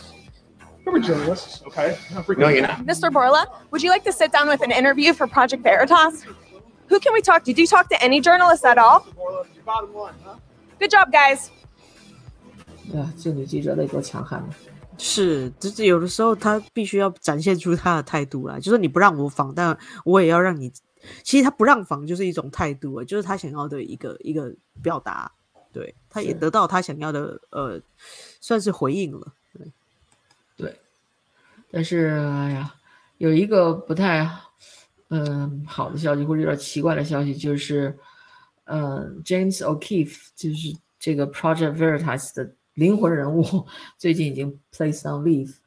[0.86, 1.96] We're journalists, okay?
[2.14, 2.84] Not freaking No, you're not.
[2.86, 3.10] Mr.
[3.10, 6.24] Borla, would you like to sit down with an interview for Project Veritas?
[6.88, 7.52] Who can we talk to?
[7.54, 9.06] Do you talk to any journalists at all?
[9.16, 10.34] Your bottom line, huh?
[10.78, 11.50] Good job, guys.
[12.97, 14.49] 啊，这女记者得多强悍啊！
[14.97, 20.71] 是，就是有的时候她必须要展现出她的态度来，就是你不让我访，但我也要让你。
[21.23, 25.31] 其实他不让访就是一种态度啊，就是他想要的一个一个表达，
[25.71, 27.81] 对，他也得到他想要的呃，
[28.41, 29.33] 算是回应了。
[30.57, 30.77] 对，
[31.71, 32.75] 但是哎呀，
[33.17, 34.29] 有一个不太
[35.07, 37.97] 嗯好的消息，或者有点奇怪的消息，就是
[38.65, 43.43] 嗯，James O'Keefe 就是这个 Project Veritas 的灵魂人物，
[43.99, 45.57] 最近已经 placed on leave，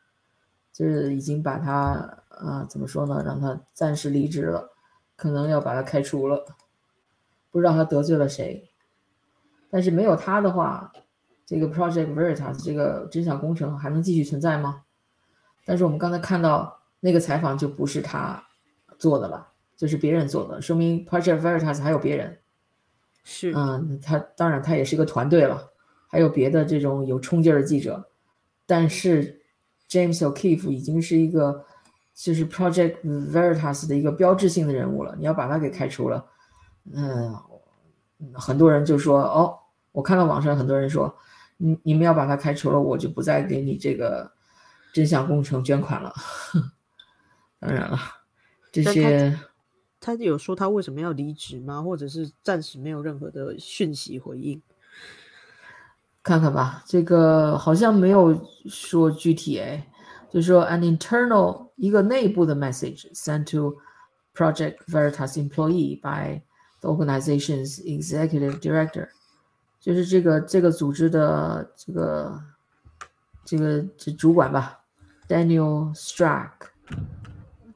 [0.73, 4.71] 就是已经把他呃怎么说呢，让他暂时离职了。
[5.15, 6.45] 可能要把他开除了，
[7.51, 8.71] 不知道他得罪了谁。
[9.71, 10.93] 但是没有他的话，
[11.47, 14.83] 这个 Project Veritas 这个真相工程还能继续存在吗？
[15.65, 18.43] 但是我们刚才看到那个采访就不是他
[18.99, 19.47] 做的了，
[19.77, 22.39] 就是别人做的，说明 Project Veritas 还有别人。
[23.23, 25.72] 是，嗯，他当然他也是一个团队了，
[26.13, 28.11] 还有别的这种有冲劲儿的记者。
[28.67, 29.41] 但是
[29.89, 31.65] James O'Keefe 已经是一个
[32.15, 36.25] 就是 Project Veritas 的一个标志性的人物了，你要把他给开除了，
[36.93, 37.35] 嗯，
[38.35, 39.59] 很多人就说哦，
[39.93, 41.15] 我看到网上很多人说，
[41.57, 44.31] 你你们要把他开除了，我就不再给你这个
[44.93, 46.15] 真相工程捐款了。
[47.59, 47.99] 当然了，
[48.71, 49.39] 这些
[50.01, 51.83] 他有说他为什么要离职吗？
[51.83, 54.61] 或者是暂时没有任何的讯息回应？
[56.24, 59.88] 看看吧，这个好像没有说具体哎，
[60.30, 63.78] 就说 an internal 一个内部的 message sent to
[64.36, 66.42] Project Veritas employee by
[66.82, 69.08] the organization's executive director，
[69.80, 72.42] 就是这个这个组织的这个
[73.46, 74.80] 这个这主管吧，
[75.30, 76.52] Daniel Strack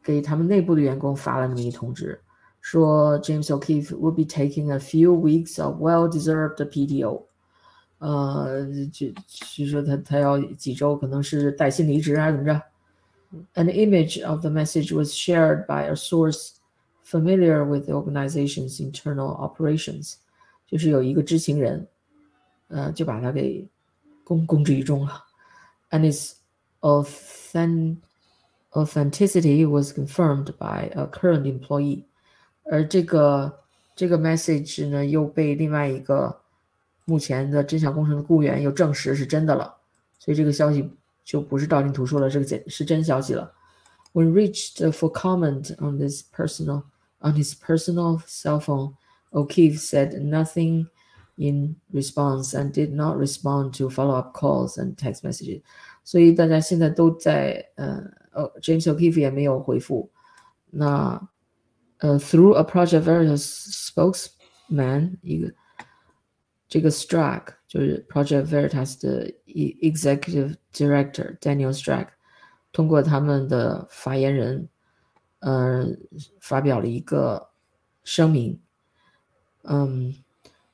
[0.03, 2.19] 给他们内部的员工发了那么一通知，
[2.59, 7.24] 说 James O'Keefe will be taking a few weeks of well-deserved PTO。
[7.99, 12.61] 呃，就据说他他要几周，可能是带薪离职还是怎么着？
[13.53, 16.55] An image of the message was shared by a source
[17.05, 20.15] familiar with the organization's internal operations，
[20.67, 21.87] 就是有一个知情人，
[22.67, 23.67] 呃，就把他给
[24.23, 25.23] 公公之于众了。
[25.91, 26.33] And its
[26.81, 27.97] authentic
[28.71, 32.03] authenticity was confirmed by a current employee，
[32.63, 33.59] 而这个
[33.95, 36.41] 这个 message 呢，又被另外一个
[37.05, 39.75] 目前的真相工程的雇员又证实是真的了，
[40.19, 40.87] 所以这个消息
[41.23, 43.51] 就不是道听途说了，这个简是真消息了。
[44.13, 46.83] When reached for comment on this personal
[47.19, 48.93] on his personal cell phone,
[49.31, 50.87] O'Keefe said nothing
[51.37, 55.61] in response and did not respond to follow-up calls and text messages。
[56.03, 60.09] 所以大家现在都在呃呃，James O'Keefe 也没有回复。
[60.69, 61.27] 那
[61.97, 63.43] 呃，through a Project Veritas
[63.89, 65.51] spokesman 一个。
[66.67, 72.07] 这个 Strack 就是 Project Veritas 的 Executive Director Daniel Strack，
[72.71, 74.69] 通过他们的发言人，
[75.39, 75.87] 呃，
[76.39, 77.49] 发表了一个
[78.03, 78.59] 声明。
[79.63, 80.15] 嗯，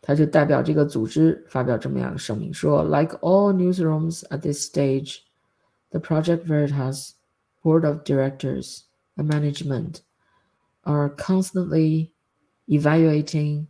[0.01, 5.23] 他就代表这个组织发表这么样的声明，说，Like all newsrooms at this stage,
[5.89, 7.12] the Project Veritas
[7.62, 8.83] Board of Directors
[9.15, 10.01] and management
[10.83, 12.12] are constantly
[12.67, 13.67] evaluating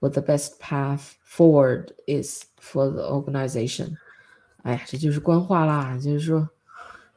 [0.00, 3.96] what the best path forward is for the organization。
[4.62, 6.48] 哎呀，这就是官话啦，就是说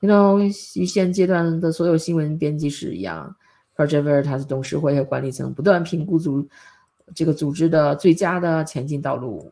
[0.02, 0.40] ，you know，
[0.80, 3.36] 与现阶段的所有新闻编辑室一样
[3.76, 6.48] ，Project Veritas 董事会和管理层不断评估组
[7.16, 9.52] 这个组织的最佳的前进道路。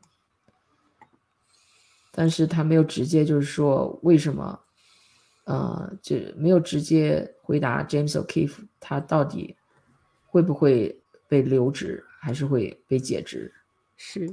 [2.12, 4.58] 但是他没有直接就是说为什么，
[5.44, 9.54] 呃，就没有直接回答 James O'Keefe 他到底
[10.26, 12.02] 会不会被留职。
[12.25, 13.53] 还是会被解职。
[13.97, 14.29] 是。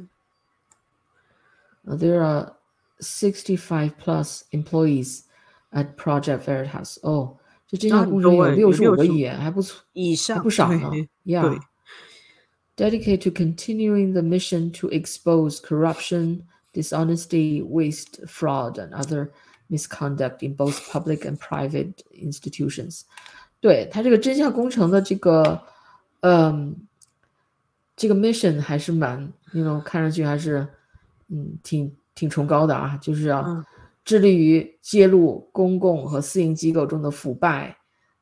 [1.86, 2.54] Uh, there are
[3.00, 5.22] 65 plus employees
[5.72, 6.98] at Project Veritas.
[7.02, 10.92] 哦，这真相工程有六十五个亿，还不错，以上还不少呢。
[11.24, 11.60] Yeah.
[12.76, 19.32] Dedicated to continuing the mission to expose corruption, dishonesty, waste, fraud, and other
[19.70, 23.04] misconduct in both public and private institutions.
[23.62, 25.64] 对他这个真相工程的这个，
[26.20, 26.76] 嗯。
[28.03, 30.67] 这个 mission 还是蛮，那种看上去还是，
[31.29, 33.65] 嗯，挺挺崇高的啊，就是要
[34.05, 37.77] 致力于揭露公共和私营机构中的腐败、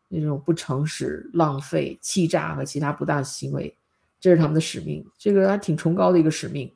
[0.09, 3.75] 那种不诚实、浪费、欺诈和其他不当行为，
[4.21, 6.71] 这是他们的使命，这个还挺崇高的一个使命。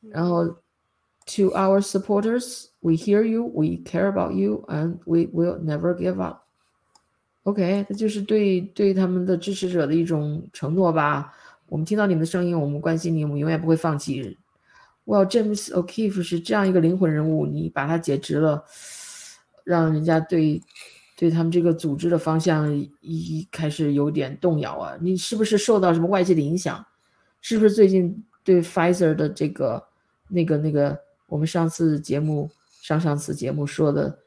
[0.00, 6.20] 然后，To our supporters, we hear you, we care about you, and we will never give
[6.20, 6.38] up.
[7.44, 11.32] OK，这就是对对他们的支持者的一种承诺吧。
[11.68, 14.38] 我们听到你们的声音，我们关心你，我们永远不会放弃。
[15.04, 18.64] 哇，James O'Keefe 是这样一个灵魂人物，你把他解职了，
[19.64, 20.62] 让人家对
[21.16, 24.96] 对他们这个组织的方向一开始有点动摇啊！
[25.00, 26.84] 你是不是受到什么外界的影响？
[27.42, 29.82] 是不是最近对 Pfizer 的这个
[30.28, 32.50] 那个那个，我们上次节目
[32.80, 34.18] 上上次节目说的，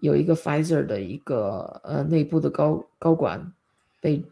[0.00, 3.52] 有一个 Pfizer 的一个呃内部的高高管
[4.00, 4.22] 被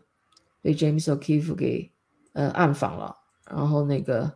[0.62, 1.90] 被 James O'Keefe 给。
[2.34, 3.16] 呃，暗访了，
[3.50, 4.30] 然后那个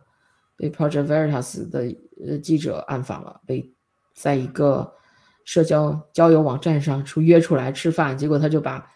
[0.57, 1.95] 被 Project Veritas 的
[2.25, 3.73] 呃记者暗访了，被
[4.13, 4.93] 在一个
[5.45, 8.89] 社交交友网站上出约出来吃饭，结果他就把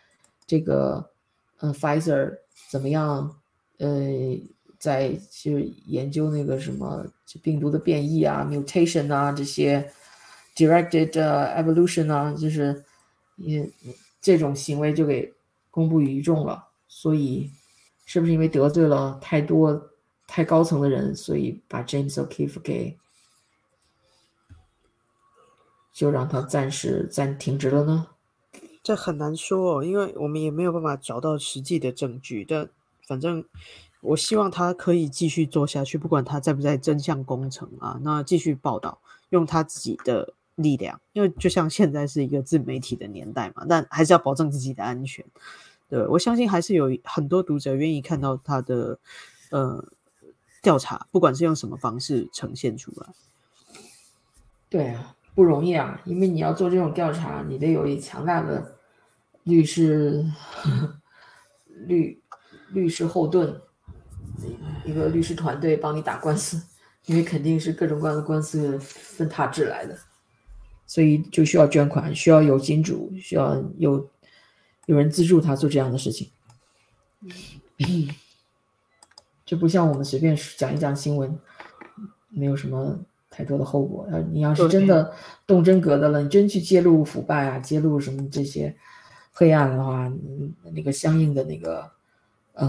[0.47, 1.12] 这个
[1.60, 2.34] 呃 Pfizer
[2.70, 3.39] 怎么样，
[3.80, 3.89] 呃，
[4.80, 9.91] 在就研究那个什么就病毒的变异啊、mutation 啊这些
[10.56, 12.84] directed evolution 啊，就是
[13.38, 13.70] 也
[14.22, 15.34] 这种行为就给
[15.72, 16.70] 公布于众了。
[16.88, 17.49] 所以，
[18.06, 19.91] 是不是因为得罪了太多
[20.28, 22.97] 太高层的人，所以把 James O'Keefe 给
[25.93, 28.08] 就让他暂时暂停职了呢？
[28.82, 32.43] 这很难说哦，因为我们也没有办法找到实际的证据。
[32.43, 32.68] 但
[33.08, 33.45] 反正
[34.01, 38.99] 我希望他可以继续做下去，不管他在不在真相工程啊，那继续报道，
[39.30, 40.99] 用他自己的力量。
[41.14, 45.24] 因为就像现在是一个自媒体的年代嘛，但还是要保证自己的安全。
[45.95, 48.99] 对我相信还是有很多读者愿意看到他的
[49.51, 49.85] 呃
[50.61, 53.07] 调查，不管是用什么方式呈现出来。
[54.69, 55.15] 对啊。
[55.35, 58.75] 不容易啊，因为你要做这种调查，你得有一强大的
[59.45, 60.23] 律师
[61.87, 62.21] 律
[62.71, 63.59] 律师后盾，
[64.85, 66.61] 一个律师团队帮你打官司，
[67.07, 69.97] 因为肯定是各种各样的官司分他治来的，
[70.85, 74.07] 所以就需要捐款，需要有金主，需要有
[74.86, 76.29] 有人资助他做这样的事情，
[79.45, 81.39] 就不像我们随便讲一讲新闻，
[82.29, 82.99] 没有什么。
[83.36, 85.11] 太多的后果，要你要是真的
[85.47, 88.77] 动真格的了，你真去揭露腐败啊，揭露什么这些
[89.31, 90.07] 黑暗的话，
[90.71, 91.89] 那个相应的那个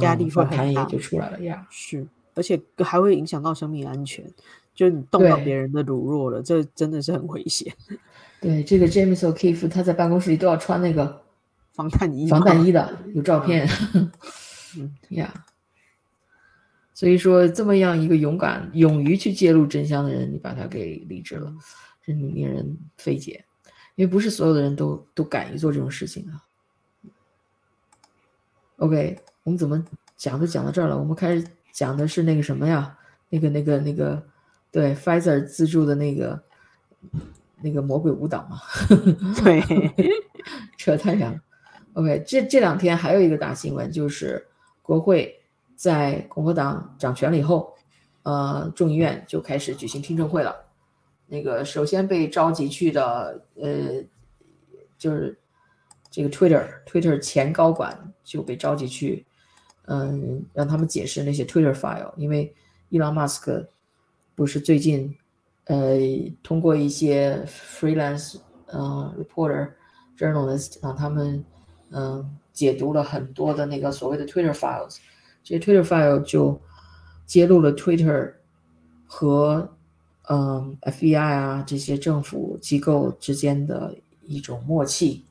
[0.01, 1.67] 压力会很大，也就出来了呀。
[1.69, 4.25] 是，而且还会影响到生命安全，
[4.75, 7.71] 就你动到别人的乳弱了，这真的是很危险。
[8.41, 11.21] 对，这个 James O'Keefe 他在办公室里都要穿那个
[11.75, 13.69] 防弹衣，防弹衣的，有照片。
[14.79, 15.45] 嗯 呀。
[16.95, 21.53] 所以说，这么样一个勇敢、勇于去揭露真相的人，你把他给离职了，
[22.01, 23.45] 真令人费解。
[23.97, 26.43] 因为不是所有的人都都敢于做这种事情啊。
[28.77, 29.85] OK，我们怎么
[30.17, 32.97] 讲都讲到这儿了，我们开始讲的是那个什么呀？
[33.29, 34.25] 那个、那个、那个，
[34.71, 36.41] 对，Pfizer 资助的那个
[37.61, 38.61] 那个魔鬼舞蹈嘛？
[39.43, 39.61] 对，
[40.79, 41.41] 扯太远了。
[41.95, 44.47] OK，这这两天还有一个大新闻，就是
[44.83, 45.41] 国会。
[45.77, 47.75] 在共和党掌权了以后，
[48.23, 50.55] 呃，众议院就开始举行听证会了。
[51.27, 54.01] 那个首先被召集去的，呃，
[54.97, 55.37] 就是
[56.13, 59.27] 这个 Twitter，Twitter 前高管就被召集去，
[59.87, 62.13] 嗯，让他们解释那些 Twitter file。
[62.17, 62.55] 因为
[62.89, 63.69] 伊朗马斯克
[64.37, 65.13] 不是最近，
[65.65, 65.99] 呃，
[66.41, 69.73] 通过一些 freelance，呃，reporter
[70.17, 71.45] journalist 让他们，
[71.91, 74.99] 嗯，解读了很多的那个所谓的 Twitter files。
[75.43, 76.61] 这些 Twitter file 就
[77.27, 78.33] 揭露了 Twitter
[79.07, 79.77] 和
[80.29, 85.25] 嗯 FBI 啊这些政府机构之间的一种默契，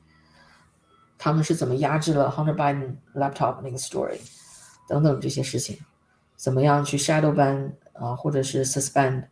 [1.18, 4.18] 他们是怎么压制了 Hunter Biden laptop 那个 story
[4.88, 5.78] 等等这些事情，
[6.36, 9.24] 怎么样去 shadow ban 啊或者是 suspend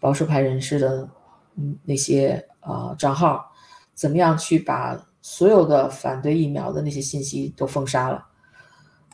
[0.00, 1.08] 保守派人士的
[1.56, 3.52] 嗯那些啊账号，
[3.92, 8.26] 怎么样去把所有的反对疫苗的那些信息都封杀了？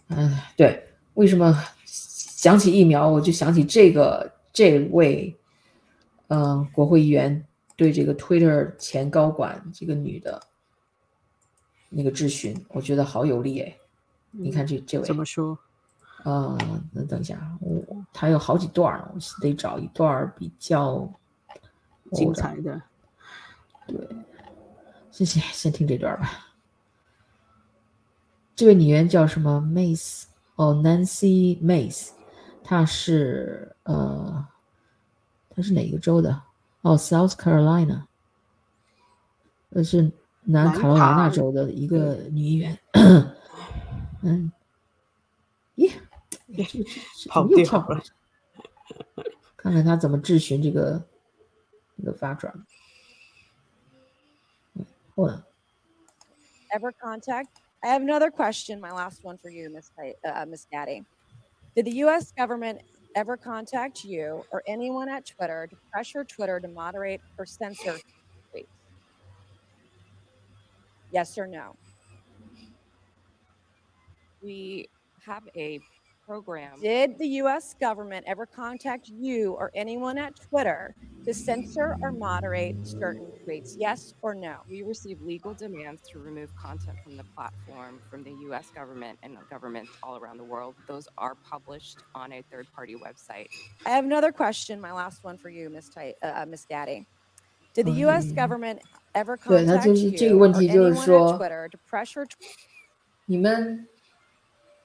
[0.09, 0.82] 嗯，对。
[1.14, 5.34] 为什么想起疫苗，我就想起这个这位，
[6.28, 7.42] 嗯，国会议员
[7.74, 10.38] 对这个 Twitter 前高管这个女的
[11.88, 13.74] 那个质询，我觉得好有力哎。
[14.30, 15.59] 你看这这位怎么说？
[16.22, 16.59] 啊，
[16.92, 17.82] 那等一下，我
[18.12, 21.11] 他有好几段，我得找一段比较
[22.12, 22.82] 精彩的。
[23.86, 23.96] 对，
[25.17, 26.47] 先先先听这段吧。
[28.55, 30.25] 这位女员叫什么？Mace。
[30.57, 32.11] 哦，Nancy Mace，
[32.62, 34.47] 她是呃，
[35.49, 36.43] 她是哪个州的？
[36.83, 38.03] 哦，South Carolina，
[39.71, 40.12] 呃，是
[40.45, 42.79] 南卡罗来纳州的一个女议员。
[44.23, 44.53] 嗯，
[45.77, 45.91] 咦，
[47.29, 48.03] 跑掉了。
[49.57, 51.03] 看看她怎么质询这个
[51.97, 52.53] 这个发转。
[55.17, 55.43] 嗯
[56.73, 58.81] ，Ever contact I have another question.
[58.81, 59.91] My last one for you, Miss
[60.25, 61.05] uh, Miss Daddy.
[61.77, 62.33] Did the U.S.
[62.33, 62.81] government
[63.14, 67.97] ever contact you or anyone at Twitter to pressure Twitter to moderate or censor
[68.53, 68.67] tweets?
[71.12, 71.77] Yes or no?
[74.43, 74.89] We
[75.25, 75.81] have a
[76.27, 76.81] program.
[76.81, 77.74] Did the U.S.
[77.81, 83.77] government ever contact you or anyone at Twitter to censor or moderate certain tweets?
[83.79, 84.57] Yes or no?
[84.68, 88.70] We receive legal demands to remove content from the platform from the U.S.
[88.74, 90.74] government and governments all around the world.
[90.89, 93.49] Those are published on a third-party website.
[93.85, 94.81] I have another question.
[94.81, 97.07] My last one for you, Miss Ty- uh, Miss Daddy.
[97.74, 98.33] Did the U.S.
[98.33, 98.81] government
[99.14, 102.27] ever contact you or anyone at Twitter to pressure?
[103.29, 103.89] 你们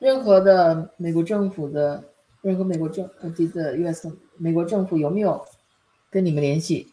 [0.01, 2.03] 任何的美国政府的
[2.41, 4.11] 任何美国政，我记得 U.S.
[4.35, 5.39] 美国政府有没有
[6.09, 6.87] 跟你们联系，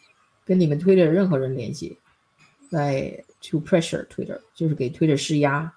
[0.45, 1.99] 跟你们 Twitter 任何人联系，
[2.69, 5.73] 来 to pressure Twitter，就是给 Twitter 施压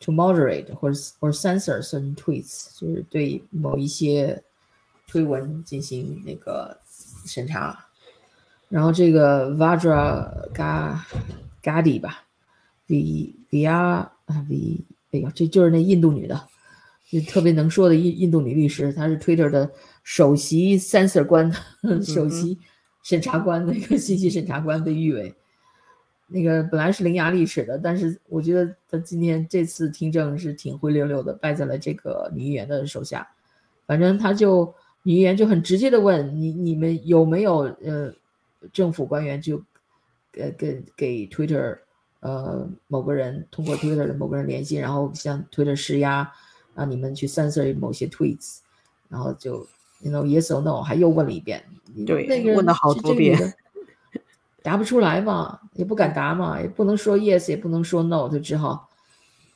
[0.00, 4.42] ，to moderate 或者 or censor certain tweets，就是对某一些
[5.06, 6.78] 推文进行那个
[7.24, 7.86] 审查。
[8.68, 10.98] 然后这个 Vajra Ga
[11.62, 12.26] Gadi 吧
[12.86, 16.40] ，V V R 啊 V，哎呀，这就是那印度女的，
[17.08, 19.70] 就特别能说的印印度女律师，她是 Twitter 的
[20.02, 21.52] 首席 censor 官，
[22.02, 22.58] 首席
[23.02, 25.34] 审查官，那个信息审查官被誉为。
[26.32, 33.28] 那个本来是伶牙俐齿的，但是我觉得她今天这次听证是挺灰溜溜的，败在了这个女议员的手下。
[33.84, 38.14] 反正他就女议员就很直接的问你：你们有没有呃
[38.72, 39.60] 政府官员就
[40.30, 41.78] 给给给 Twitter
[42.20, 46.30] 呃某个人通过 Twitter 的某个人联系，然后向 Twitter 施压，
[46.74, 48.58] 让你们去 censor 某些 tweets，
[49.08, 49.66] 然后就
[50.00, 51.64] you know yes or no，还又问了一遍。
[52.06, 53.52] 对那个问了好这多遍
[54.62, 58.88] 答不出来嘛，也不敢答嘛，也不能说 yes，也不能说 no，就只好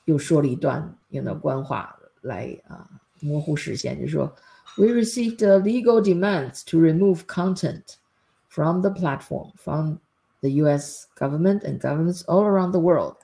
[0.07, 2.89] 又说了一段用的官话来啊
[3.21, 4.35] 模糊视线，就说
[4.77, 7.97] We received legal demands to remove content
[8.49, 9.99] from the platform from
[10.45, 11.07] the U.S.
[11.19, 13.17] government and governments all around the world。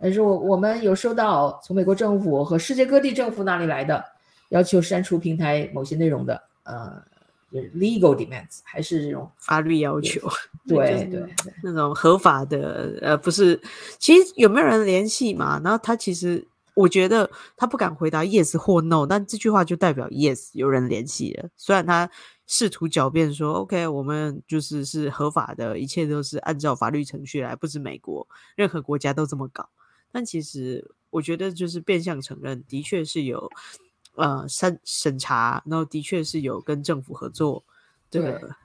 [0.00, 4.04] 但是我我们有收到从美国政府和世界各地政府那里来的
[4.50, 7.02] 要求删除平台某些内容的呃
[7.52, 10.20] 就是 legal demands，还是这种法律要求，
[10.66, 11.52] 对对对。
[11.62, 13.60] 那种合法的，呃，不是，
[13.98, 15.60] 其实有没有人联系嘛？
[15.62, 16.42] 然后他其实，
[16.74, 21.48] 我觉得他不敢回答 yes 或 no，但这句话就代表 yes 有人联系了。
[21.56, 22.10] 虽然他
[22.46, 29.68] 试图狡辩说 OK，我们就是是合法的，一切都是按照法律程序来，不止美国，任何国家都这么搞。
[30.10, 33.50] 但其实我觉得就是变相承认，的确是有
[34.14, 37.64] 呃审审查，然后的确是有跟政府合作，
[38.10, 38.56] 这个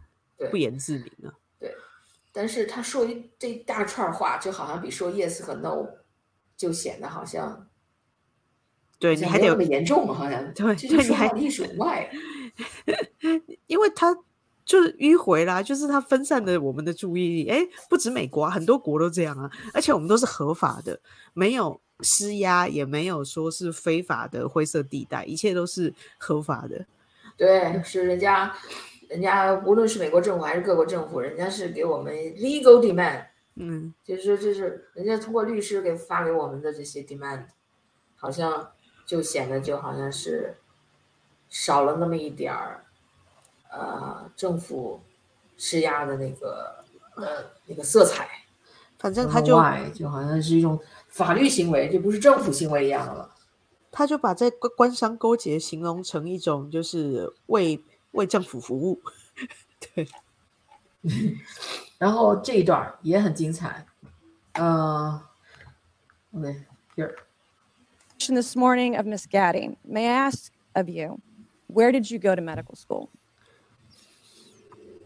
[0.52, 1.34] 不言自明啊。
[2.34, 5.88] 但是他说一这一大串话，就好像比说 yes 和 no
[6.56, 7.68] 就显得好像
[9.00, 12.10] 对，你还得有么严重，好像对这就对你还说到艺术外。
[13.68, 14.16] 因为他
[14.66, 17.50] 就是迂回啦，就是他分散了我们的注意力。
[17.50, 21.00] 哎，不止美国啊，很多国都这样啊，而且我们都是合法的，
[21.34, 26.86] 没有施压，也没有说是非法的灰色地带，一切都是合法的。
[27.38, 28.52] 对，是人家，
[29.08, 33.26] 人家无论是美国政府还是各国政府，人家是给我们 legal demand，
[33.56, 37.46] 嗯，就是说这是人家通过律师给发给我们的这些 demand，
[38.16, 38.72] 好像
[39.08, 40.58] 就显得就好像是
[41.50, 42.86] 少了那么一点儿，
[43.72, 45.02] 呃，政府
[45.58, 46.84] 施压的那个
[47.16, 48.30] 呃那个色彩。
[49.00, 49.56] 反正他就
[49.94, 53.34] 就好像是一种法律行为，就不是政府行为一样的了。
[53.92, 59.02] 他就把这官官商勾结形容成一种就是为为政府服务。
[59.94, 60.08] 对，
[62.00, 63.86] 然后这一段也很精彩，
[64.54, 65.22] 呃
[66.34, 67.27] ，OK，here，Question
[68.26, 69.78] this morning of Miss Gaddy.
[69.86, 71.22] May I ask of you,
[71.68, 73.10] where did you go to medical school?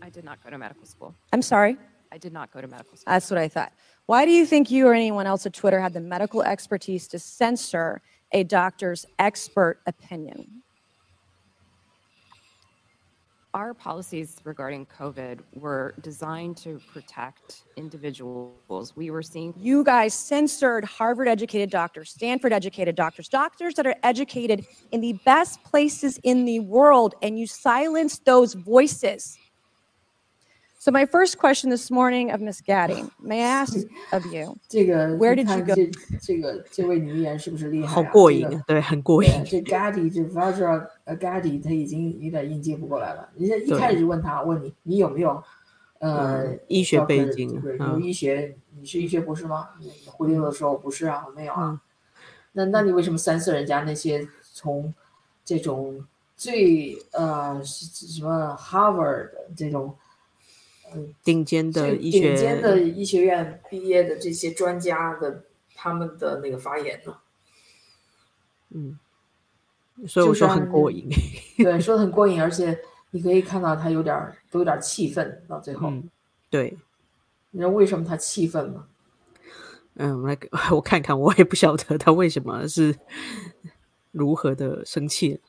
[0.02, 1.14] I did not go to medical school.
[1.32, 1.78] I'm sorry.
[2.12, 3.12] I did not go to medical school.
[3.12, 3.74] That's what I thought.
[4.08, 7.20] Why do you think you or anyone else at Twitter had the medical expertise to
[7.20, 8.02] censor
[8.32, 10.64] a doctor's expert opinion?
[13.54, 18.96] Our policies regarding COVID were designed to protect individuals.
[18.96, 23.96] We were seeing You guys censored Harvard educated doctors, Stanford educated doctors, doctors that are
[24.04, 29.38] educated in the best places in the world, and you silenced those voices.
[30.84, 33.78] So, my first question this morning of Miss Gaddy, may I ask
[34.12, 35.76] of you, 这个 Where 你 did you 看 go?
[35.76, 37.90] 这这个这位女艺人是不是厉害、啊？
[37.94, 39.44] 好过这个瘾啊，对，很过对瘾。
[39.46, 43.30] 这 Gaddy 这 Vajra 呃 Gaddy 他已经有点应接不过来了。
[43.38, 45.44] 人家一对开始就问他，问你你有没有
[46.00, 49.70] 呃嗯医学背 doctor 景 degree，嗯有医学，你是医学博士吗？
[49.80, 51.68] 你回流的时候不是啊，我没有啊。
[51.70, 51.80] 嗯
[52.54, 54.92] 那那你为什么三色人家那些从
[55.46, 56.04] 这种
[56.36, 59.96] 最呃是什么 Harvard 的这种
[61.24, 67.18] 顶尖的医学顶尖的，医学院毕业的这些专家的他们的那个发言呢？
[68.70, 69.00] 嗯，
[70.08, 71.10] 所以我说很过瘾。
[71.58, 72.80] 对，说的很过瘾，而且
[73.12, 75.90] 你可以看到他有点儿都有点气愤到最后。
[75.90, 76.10] 嗯，
[76.50, 76.78] 对，
[77.52, 78.88] 你知道为什么他气愤吗？
[79.96, 80.38] 嗯，我来
[80.72, 82.98] 我看看，我也不晓得他为什么是
[84.12, 85.42] 如何的生气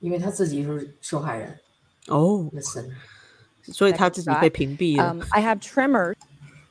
[0.00, 1.58] 因为他自己是受害人。
[2.08, 2.94] Oh, listen.
[3.62, 4.22] So it had to
[4.98, 6.16] um, I have tremors,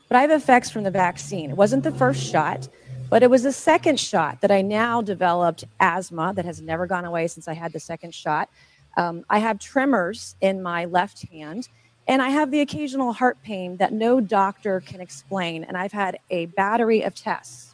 [0.07, 1.49] but I have effects from the vaccine.
[1.51, 2.67] It wasn't the first shot,
[3.09, 7.05] but it was the second shot that I now developed asthma that has never gone
[7.05, 8.49] away since I had the second shot.
[8.97, 11.69] Um, I have tremors in my left hand,
[12.07, 15.63] and I have the occasional heart pain that no doctor can explain.
[15.63, 17.73] And I've had a battery of tests.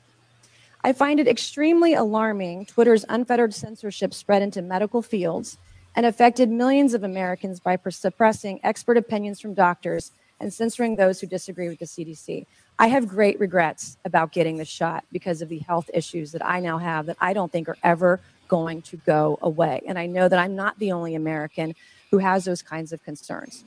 [0.83, 5.57] I find it extremely alarming Twitter's unfettered censorship spread into medical fields
[5.97, 11.25] and affected millions of Americans by suppressing expert opinions from doctors and censoring those who
[11.25, 12.45] disagree with the CDC.
[12.77, 16.59] I have great regrets about getting the shot because of the health issues that I
[16.59, 19.81] now have that I don't think are ever going to go away.
[19.87, 21.73] And I know that I'm not the only American
[22.11, 23.63] who has those kinds of concerns.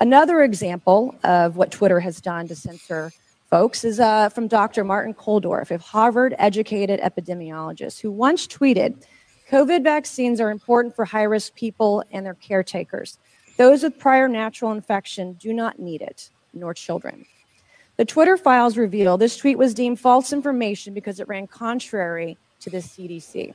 [0.00, 3.12] Another example of what Twitter has done to censor
[3.50, 4.82] folks is uh, from Dr.
[4.82, 9.04] Martin Koldorf, a Harvard educated epidemiologist, who once tweeted
[9.51, 13.17] COVID vaccines are important for high risk people and their caretakers.
[13.57, 17.25] Those with prior natural infection do not need it, nor children.
[17.95, 22.69] The Twitter files reveal this tweet was deemed false information because it ran contrary to
[22.69, 23.53] the CDC.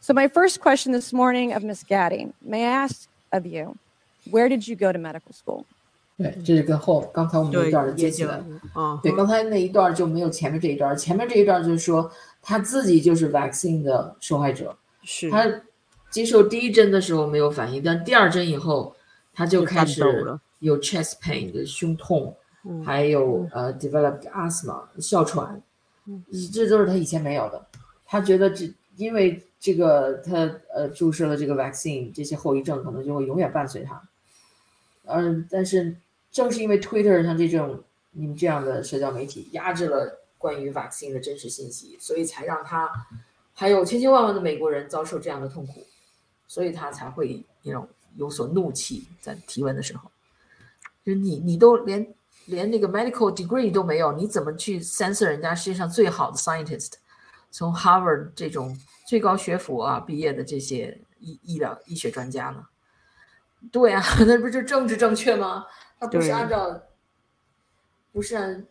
[0.00, 1.84] So, my first question this morning of Ms.
[1.84, 3.78] Gaddy, may I ask of you,
[4.30, 5.64] where did you go to medical school?
[6.18, 8.42] 对，这是跟后刚才我们那一对段儿接也有起来。
[8.76, 12.10] 嗯对，刚才那一段儿就没有前面这一段儿，前面这一段儿就是说
[12.42, 14.76] 他自己就是 vaccine 的受害者，
[15.07, 15.29] 是。
[15.31, 15.61] 他
[16.11, 18.93] 接受第一针的时候没有反应，但第二针以后
[19.33, 20.01] 他就开始
[20.59, 22.35] 有 chest pain 的胸痛，
[22.65, 22.83] 嗯。
[22.83, 25.61] 还有呃 developed asthma 哮喘，
[26.53, 27.65] 这都是他以前没有的。
[28.05, 34.01] 他觉得这因为这个他呃注射了这个 vaccine，这些后遗症可能就会永远伴随他。
[35.05, 35.95] 嗯，但是
[36.31, 37.81] 正是因为 Twitter 像这种
[38.11, 42.89] 你们这样的社交媒体压制了关于 vaccine 的真实信息，所以才让他
[43.59, 45.83] 还有千千万万的美国人遭受这样的痛苦，
[46.47, 50.11] 所以他才会那种有所怒气在提问的时候，
[51.03, 52.13] 就是你你都连
[52.45, 56.91] 连那个 medical degree 都没有，你怎么去 censor 人家世界上最好的 scientist，
[57.49, 62.63] 从 Harvard 这种最高学府啊毕业的这些医医疗医学专家呢？
[63.71, 65.65] 对啊， 那不就政治正确吗？
[65.99, 66.79] 他不是按照，
[68.13, 68.67] 不是按，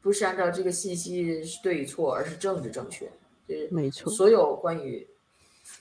[0.00, 3.10] 不是按照这个信息是对与错，而是政治正确。
[3.48, 4.12] 就是没错。
[4.12, 5.08] 所有关于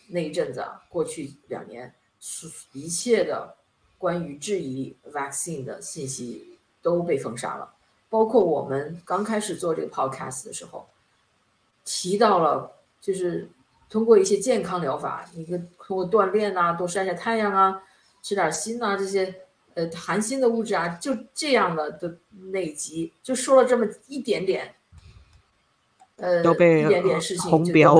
[0.07, 3.55] 那一阵子啊，过去两年，所一切的
[3.97, 7.73] 关于质疑 vaccine 的信息都被封杀了，
[8.09, 10.87] 包括我们刚开始做这个 podcast 的时候，
[11.83, 13.49] 提到了就是
[13.89, 17.83] 通过一些健康疗法，一个通过锻炼啊，多晒晒太阳啊，
[18.21, 19.43] 吃点锌啊这些
[19.73, 22.17] 呃含锌的物质啊，就这样的的
[22.51, 24.75] 那一集就说了这么一点点，
[26.17, 27.95] 呃，都被一点点事情红标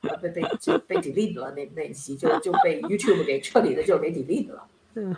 [0.00, 4.66] 被被被就被 delete 了，那那一期就就被 YouTube 给彻底的就给 delete 了。
[4.94, 5.16] 嗯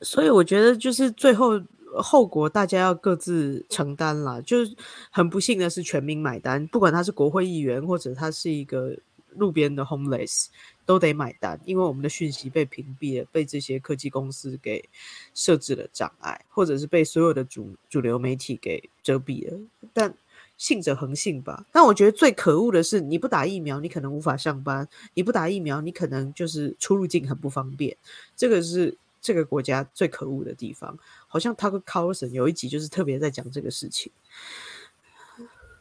[0.00, 1.58] 所以我觉得就是最后
[1.94, 4.42] 后果大家要各自承担了。
[4.42, 4.76] 就是
[5.10, 8.94] 很不幸的是，全民买单，不管他是国会议员或者他是一个
[9.36, 10.46] 路边的 homeless，
[10.86, 14.88] 都得买单，因为我们的讯息被屏蔽了，被这些科技公司给
[15.34, 19.58] 设置了障碍，或者是被所有的主主流媒体给遮蔽了。
[19.92, 20.14] 但
[20.56, 21.66] 信者恒信吧。
[21.72, 27.96] 但我觉得最可恶的是，你不打疫苗，你可能无法上班；你不打疫苗，你可能就是出入境很不方便。
[28.36, 30.96] 这个是这个国家最可恶的地方。
[31.26, 34.12] 好像 Tucker Carlson 有一集就是特别在讲这个事情。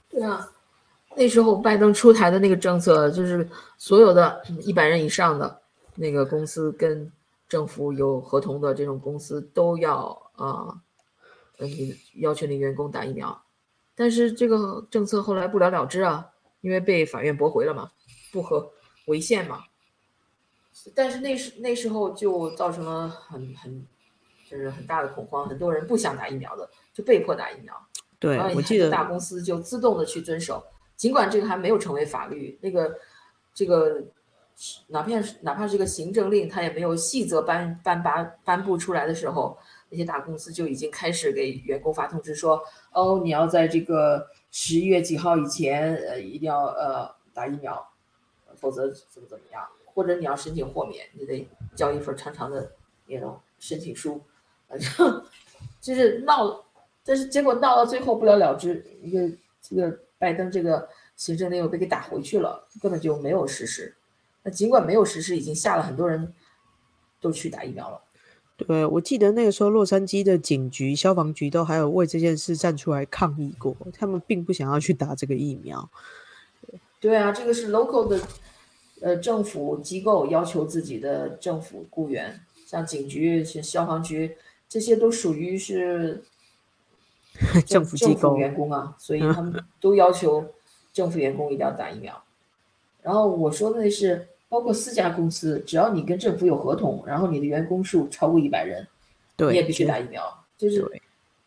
[0.10, 0.52] 对啊，
[1.16, 3.48] 那时候拜登出台的那个政策，就是
[3.78, 5.62] 所有的一百人以上的
[5.96, 7.12] 那个公司跟
[7.48, 10.82] 政府有合同的这种公司都要啊，
[11.58, 13.44] 呃，你要求你员工打疫苗。
[13.96, 17.92] 但是这个政策后来不了了之啊，因为被法院驳回了嘛，
[18.32, 18.72] 不合
[19.06, 19.66] 违宪嘛。
[20.96, 23.86] 但是那时那时候就造成了很很
[24.50, 27.74] 就是很大的恐慌，很多人不想打疫苗的就被迫打疫苗。
[28.18, 30.64] 对，我记得大公司就自动的去遵守，
[30.96, 32.98] 尽管这个还没有成为法律，那个
[33.54, 34.04] 这个
[34.88, 39.58] 哪怕哪怕是个行政令，它也没有细则颁颁颁颁布出来的时候，
[39.90, 47.86] 那些大公司就已经开始给员工发通知说，哦，你要在这个十一月几号以前，呃，一定要呃打疫苗，
[48.56, 52.72] 否则怎么怎么样，或者你要申请豁免，你得交一份长长的
[53.08, 54.22] 那种申请书，
[54.70, 55.26] 反正
[55.82, 56.64] 就是闹。
[57.06, 59.30] 但是结果闹到最后不了了之，一个
[59.62, 63.94] 这个拜登这个行政令又被给打回去了，根本就没有实施。
[64.44, 66.34] 那尽管没有实施，已经吓了很多人
[67.20, 68.00] 都去打疫苗了。
[68.56, 75.90] 对，我记得那个时候洛杉矶的警局、消防局都还有为这件事站出来抗议过，他们并不想要去打这个疫苗。
[77.02, 78.18] 对啊，这个是 local 的
[79.02, 84.38] 呃政府机构要求自己的政府雇员，像警局、像消防局，
[84.70, 86.24] 这些都属于是
[87.66, 90.46] 政府机构员工啊，所以他们都要求
[90.92, 92.22] 政府员工一定要打疫苗。
[93.02, 98.88] 然后我说的是，包括四家公司，只要你跟政府有合同，然后你的员工数超过一百人，
[99.38, 100.24] 你也必须打疫苗。
[100.58, 100.86] 就是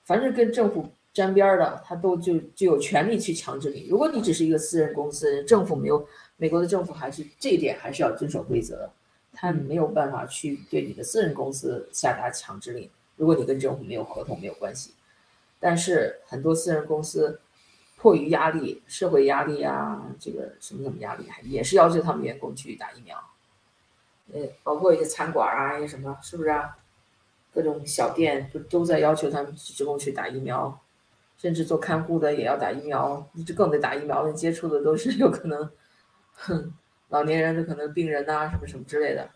[0.05, 3.87] 凡是跟政府沾边儿的，他都就就有权利去强制你。
[3.89, 8.91] 如果你只是一个私人公司，政府没有，美国的政府还是这一点还是要遵守规则，
[9.33, 12.91] 他没有办法去对你的私人公司下达强制令。
[13.17, 14.91] 如果你跟政府没有合同，没有关系。
[15.67, 17.41] 但是很多私人公司
[17.97, 23.21] 迫于压力、社会压力啊，这个什么什么压力，也是要求他们员工去打疫苗。
[24.33, 26.79] 呃，包括一些餐馆啊，一些什么，是不是啊？
[27.53, 30.81] 各种小店都都在要求他们职工去打疫苗，
[31.37, 34.33] 甚至做看护的也要打疫苗，这更得打疫苗了。
[34.33, 35.69] 接触的都是 有可能，
[36.35, 36.73] 哼，
[37.09, 39.29] 老年人的可能病人呐，什么什么之类的。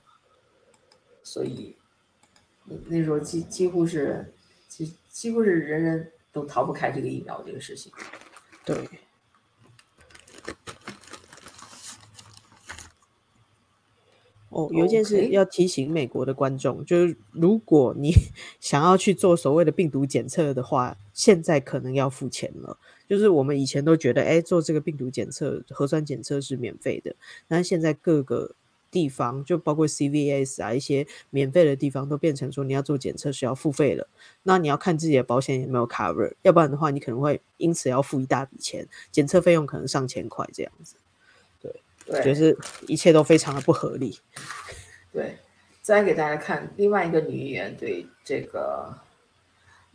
[1.24, 1.76] 所以
[2.66, 4.32] 那那时候几几乎是
[4.68, 6.12] 几几乎是人人。
[6.32, 7.92] 都逃不开这个疫苗这个事情，
[8.64, 8.76] 对。
[14.48, 18.12] 哦，有一件事要提醒美国的观众，就是如果你
[18.58, 22.76] 想要去做所谓的病毒检测的话，现在可能要付钱了。
[23.08, 27.14] 就是我们以前都觉得，哎，做这个病毒检测、核酸检测是免费的，
[27.46, 28.56] 但是现在各个。
[28.90, 34.08] 地方就包括 CVS 啊，一些免费的地方都变成说你要做检测是要付费了。
[34.42, 40.96] 那你要看自己的保险有没有 cover，要不然的话你可能会因此要付一大笔钱，检测费用可能上千块这样子。
[41.60, 42.56] 对，对，就是
[42.88, 44.18] 一切都非常的不合理。
[45.12, 45.36] 对，
[45.82, 48.98] 再给大家看另外一个女议员对这个，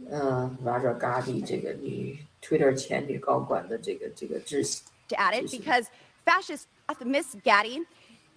[0.09, 4.83] 嗯，Raja Gadi 这个女 Twitter 前女高管的这个这个致信。
[5.09, 5.85] To add it because
[6.25, 6.63] fascist
[7.03, 7.85] Miss Gadi.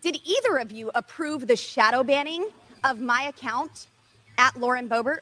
[0.01, 2.49] Did either of you approve the shadow banning
[2.85, 3.89] of my account
[4.37, 5.21] at Lauren Bobert?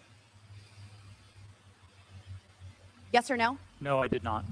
[3.12, 3.56] Yes or no?
[3.80, 4.44] No, I did not.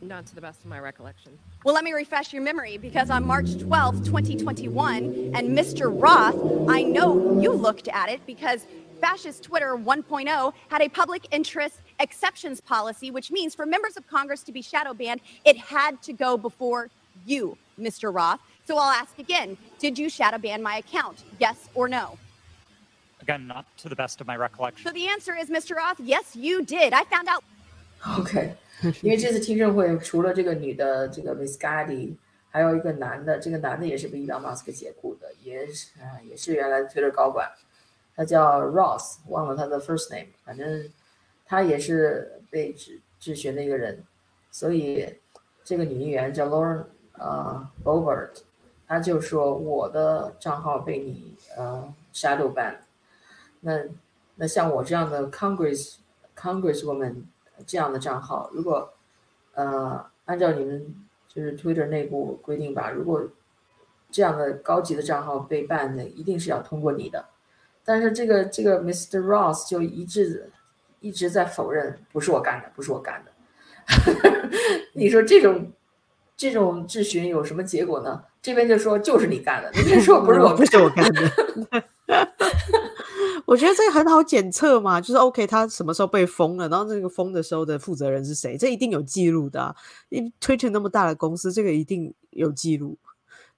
[0.00, 1.36] Not to the best of my recollection.
[1.64, 5.90] Well, let me refresh your memory because on March 12th, 2021, and Mr.
[5.92, 6.36] Roth,
[6.70, 8.64] I know you looked at it because
[9.00, 14.42] Fascist Twitter 1.0 had a public interest exceptions policy, which means for members of Congress
[14.44, 16.90] to be shadow banned, it had to go before
[17.26, 18.14] you, Mr.
[18.14, 18.40] Roth.
[18.67, 21.23] So I'll ask again Did you shadow ban my account?
[21.39, 22.17] Yes or no?
[23.21, 24.85] Again, not to the best of my recollection.
[24.85, 25.75] So the answer is, Mr.
[25.75, 26.93] Roth, yes, you did.
[26.93, 27.43] I found out.
[28.17, 28.55] OK，
[29.01, 32.15] 因为这次听证会除了这个女的这个 Miss Gadi，
[32.49, 37.49] 还有一个男的，这个男的也是被伊朗马斯克解雇的，也是啊，也是原来的 Twitter 高管，
[38.15, 40.89] 他叫 Ross，忘了他的 first name，反正
[41.45, 44.03] 他也是被质质询的一个人，
[44.51, 45.13] 所以
[45.63, 48.41] 这个女议员叫 Lauren 呃 Bobert。
[48.88, 52.74] 他就说我的账号被你呃 shadow ban，
[53.60, 53.80] 那
[54.36, 55.96] 那像我这样的 Congress
[56.34, 57.24] Congresswoman
[57.66, 58.94] 这样的账号，如果
[59.52, 60.94] 呃按照你们
[61.28, 63.28] 就是 Twitter 内部规定吧，如果
[64.10, 67.26] 这样的高级的账号被 ban 的，一定是要通过你的。
[67.84, 69.20] 但是这个这个 Mr.
[69.20, 70.50] Ross 就一直
[71.00, 73.32] 一直在否认，不是我干的，不是我干的。
[74.94, 75.72] 你说这种
[76.38, 78.22] 这种质询有什么结果呢？
[78.40, 81.84] 这边就说就是你干的，那边说不是我， 不是我干的。
[83.44, 89.74] 我觉得这个很好检测嘛，就是 OK，他什么时候被封了，然后这个封的时候的负责人是谁，这一定有记录的。
[90.10, 92.96] 你推成那么大的公司，这个一定有记录，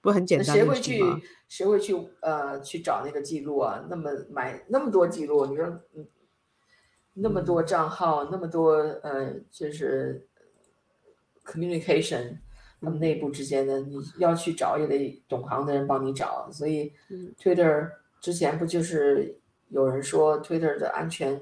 [0.01, 0.55] 不很简单？
[0.55, 1.03] 谁会去？
[1.47, 1.95] 谁会去？
[2.21, 3.83] 呃，去找那个记录啊？
[3.89, 6.07] 那么买那么多记录，你说，嗯，
[7.13, 8.71] 那么多账号，那么多
[9.03, 10.25] 呃，就是
[11.45, 12.37] communication。
[12.83, 16.91] 他们内部之间的，你要去找也得懂行的人帮你找，所以
[17.39, 19.37] ，Twitter 之前不就是
[19.69, 21.39] 有人说 Twitter 的安全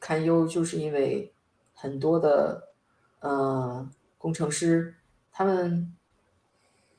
[0.00, 1.32] 堪忧，就是因为
[1.72, 2.70] 很多的
[3.20, 4.92] 呃工程师
[5.30, 5.94] 他们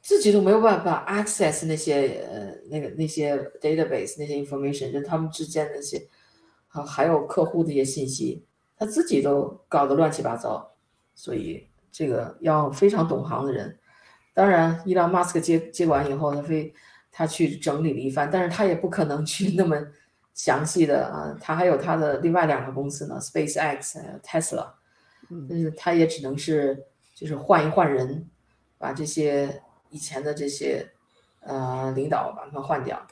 [0.02, 6.08] 自己都没有办法 access 那些呃那个那些 database 那些 information，就他们之间那些
[6.70, 8.46] 还还有客户的一些信息，
[8.78, 10.74] 他自己都搞得乱七八糟，
[11.14, 11.68] 所以。
[11.94, 13.78] 这个要非常懂行的人，
[14.34, 16.74] 当然，伊朗马斯克接接管以后，他非
[17.12, 19.78] 他去整理了一番，但是他也不可能去那么
[20.34, 24.72] 详细的啊，他还有他的另外两个公司呢，Space X、Tesla，
[25.48, 26.84] 但是他也只能是
[27.14, 28.28] 就是换一换人，
[28.80, 30.90] 把这些以前的这些
[31.42, 33.06] 呃领导把他们换掉，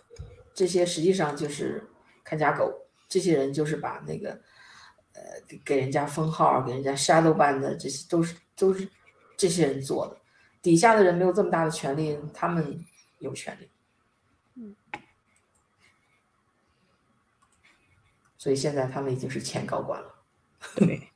[0.55, 1.87] 这些实际上就是
[2.23, 2.73] 看家狗，
[3.07, 4.41] 这些人就是把那个
[5.21, 8.35] 呃给给人家封号、给人家 shadow ban 的，这些都是。
[8.57, 8.87] 都是
[9.35, 10.15] 这些人做的，
[10.61, 12.85] 底下的人没有这么大的权利，他们
[13.17, 13.67] 有权利。
[14.53, 14.75] 嗯，
[18.37, 20.13] 所以现在他们已经是前高管了。
[20.75, 21.09] 对，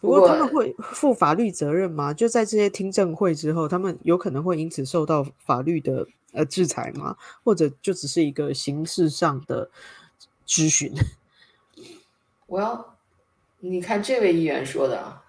[0.00, 2.12] 不 不过他们会负法律责任吗？
[2.12, 7.16] 就在这些听证会之后，他们有可能会因此受到法律的呃制裁吗？
[7.44, 9.70] 或者就只是一个形式上的
[10.44, 10.92] 咨询？
[12.47, 12.97] 我要，
[13.59, 15.23] 你看这位议员说的啊，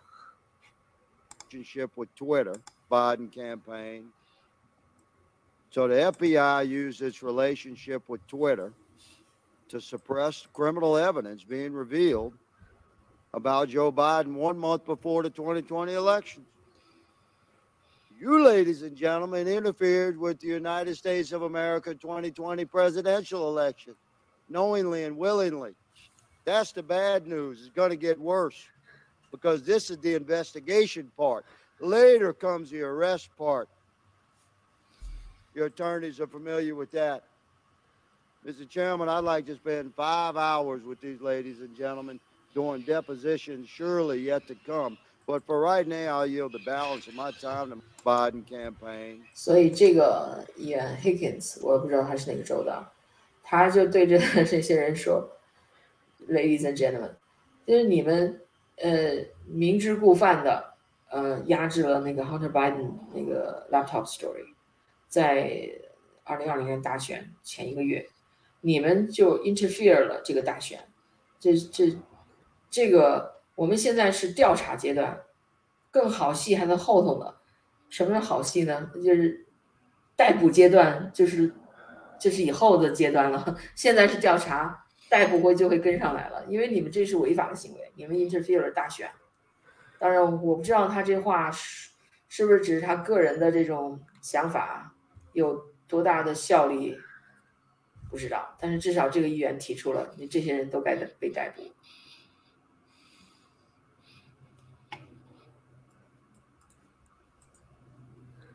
[1.51, 2.57] relationship with Twitter,
[2.90, 4.12] Biden campaign.
[5.70, 8.72] So the FBI used its relationship with Twitter
[9.68, 12.32] to suppress criminal evidence being revealed
[13.32, 16.45] about Joe Biden one month before the 2020 election.
[18.20, 23.97] You, ladies and gentlemen, interfered with the United States of America 2020 presidential election
[24.49, 25.74] knowingly and willingly.
[26.45, 27.61] That's the bad news.
[27.61, 28.68] It's going to get worse
[29.30, 31.45] because this is the investigation part.
[31.80, 33.68] Later comes the arrest part.
[35.55, 37.22] Your attorneys are familiar with that.
[38.47, 38.68] Mr.
[38.68, 42.20] Chairman, I'd like to spend five hours with these ladies and gentlemen
[42.55, 44.99] doing depositions, surely yet to come.
[45.26, 49.24] But for right now, I'll yield the balance of my time to the Biden campaign.
[49.32, 52.86] 所以这个议员 Higgins，我不知道他是哪个州的，
[53.42, 55.30] 他就对着这些人说
[56.30, 57.11] ，Ladies and gentlemen，
[57.65, 58.41] 就是你们
[58.77, 60.73] 呃明知故犯的
[61.09, 64.45] 呃压制了那个 Hunter Biden 那个 laptop story，
[65.07, 65.69] 在
[66.23, 68.07] 二零二零年大选前一个月，
[68.61, 70.80] 你们就 interfere 了这个大选，
[71.39, 71.97] 这这
[72.69, 75.19] 这个我们现在是调查阶段，
[75.91, 77.34] 更好戏还在后头呢。
[77.89, 78.91] 什么是好戏呢？
[79.03, 79.47] 就是
[80.15, 81.51] 逮捕阶段，就是
[82.19, 83.57] 就是以后的阶段了。
[83.73, 89.10] 现在是调查，逮捕会就会跟上来了，因为你们这是违法的行为，你们 interfere 了大选。
[89.97, 91.89] 当然，我不知道他这话是
[92.28, 94.95] 是不是只是他个人的这种想法，
[95.34, 96.97] 有多大的效力，
[98.10, 98.55] 不知道。
[98.60, 101.64] 但是至少这个议员提出了，你这些人都该被逮捕。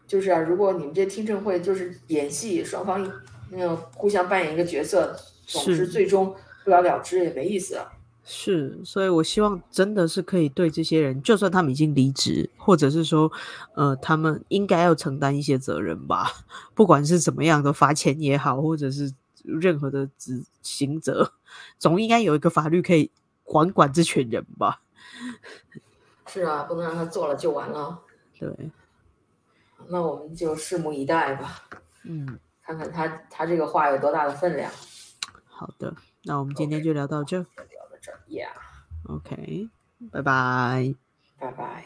[0.07, 5.17] 就是啊，如果你们这听证会就是演戏，双方那个互相扮演一个角色，
[5.47, 6.35] 总是是最终
[6.65, 7.93] 不了了之，也没意思啊。
[8.27, 13.31] 是，所以我希望真的是可以对这些人，就算他们已经离职，或者是说，
[13.75, 16.31] 呃，他们应该要承担一些责任吧，
[16.73, 21.35] 不管是怎么样的罚钱也好，或者是任何的执行责，
[21.79, 23.11] 总应该有一个法律可以
[23.43, 24.81] 管管这群人吧？
[26.27, 28.01] 是啊，不能让他做了就完了。
[28.39, 28.49] 对，
[29.89, 31.63] 那我们就拭目以待吧，
[32.05, 34.71] 嗯，看看他他这个话有多大的分量。
[35.57, 35.95] 好的，
[36.25, 37.47] 那我们今天就聊到这聊
[37.89, 39.71] 到这，Yeah，，OK，
[40.11, 40.95] 拜拜。
[41.39, 41.85] 拜拜。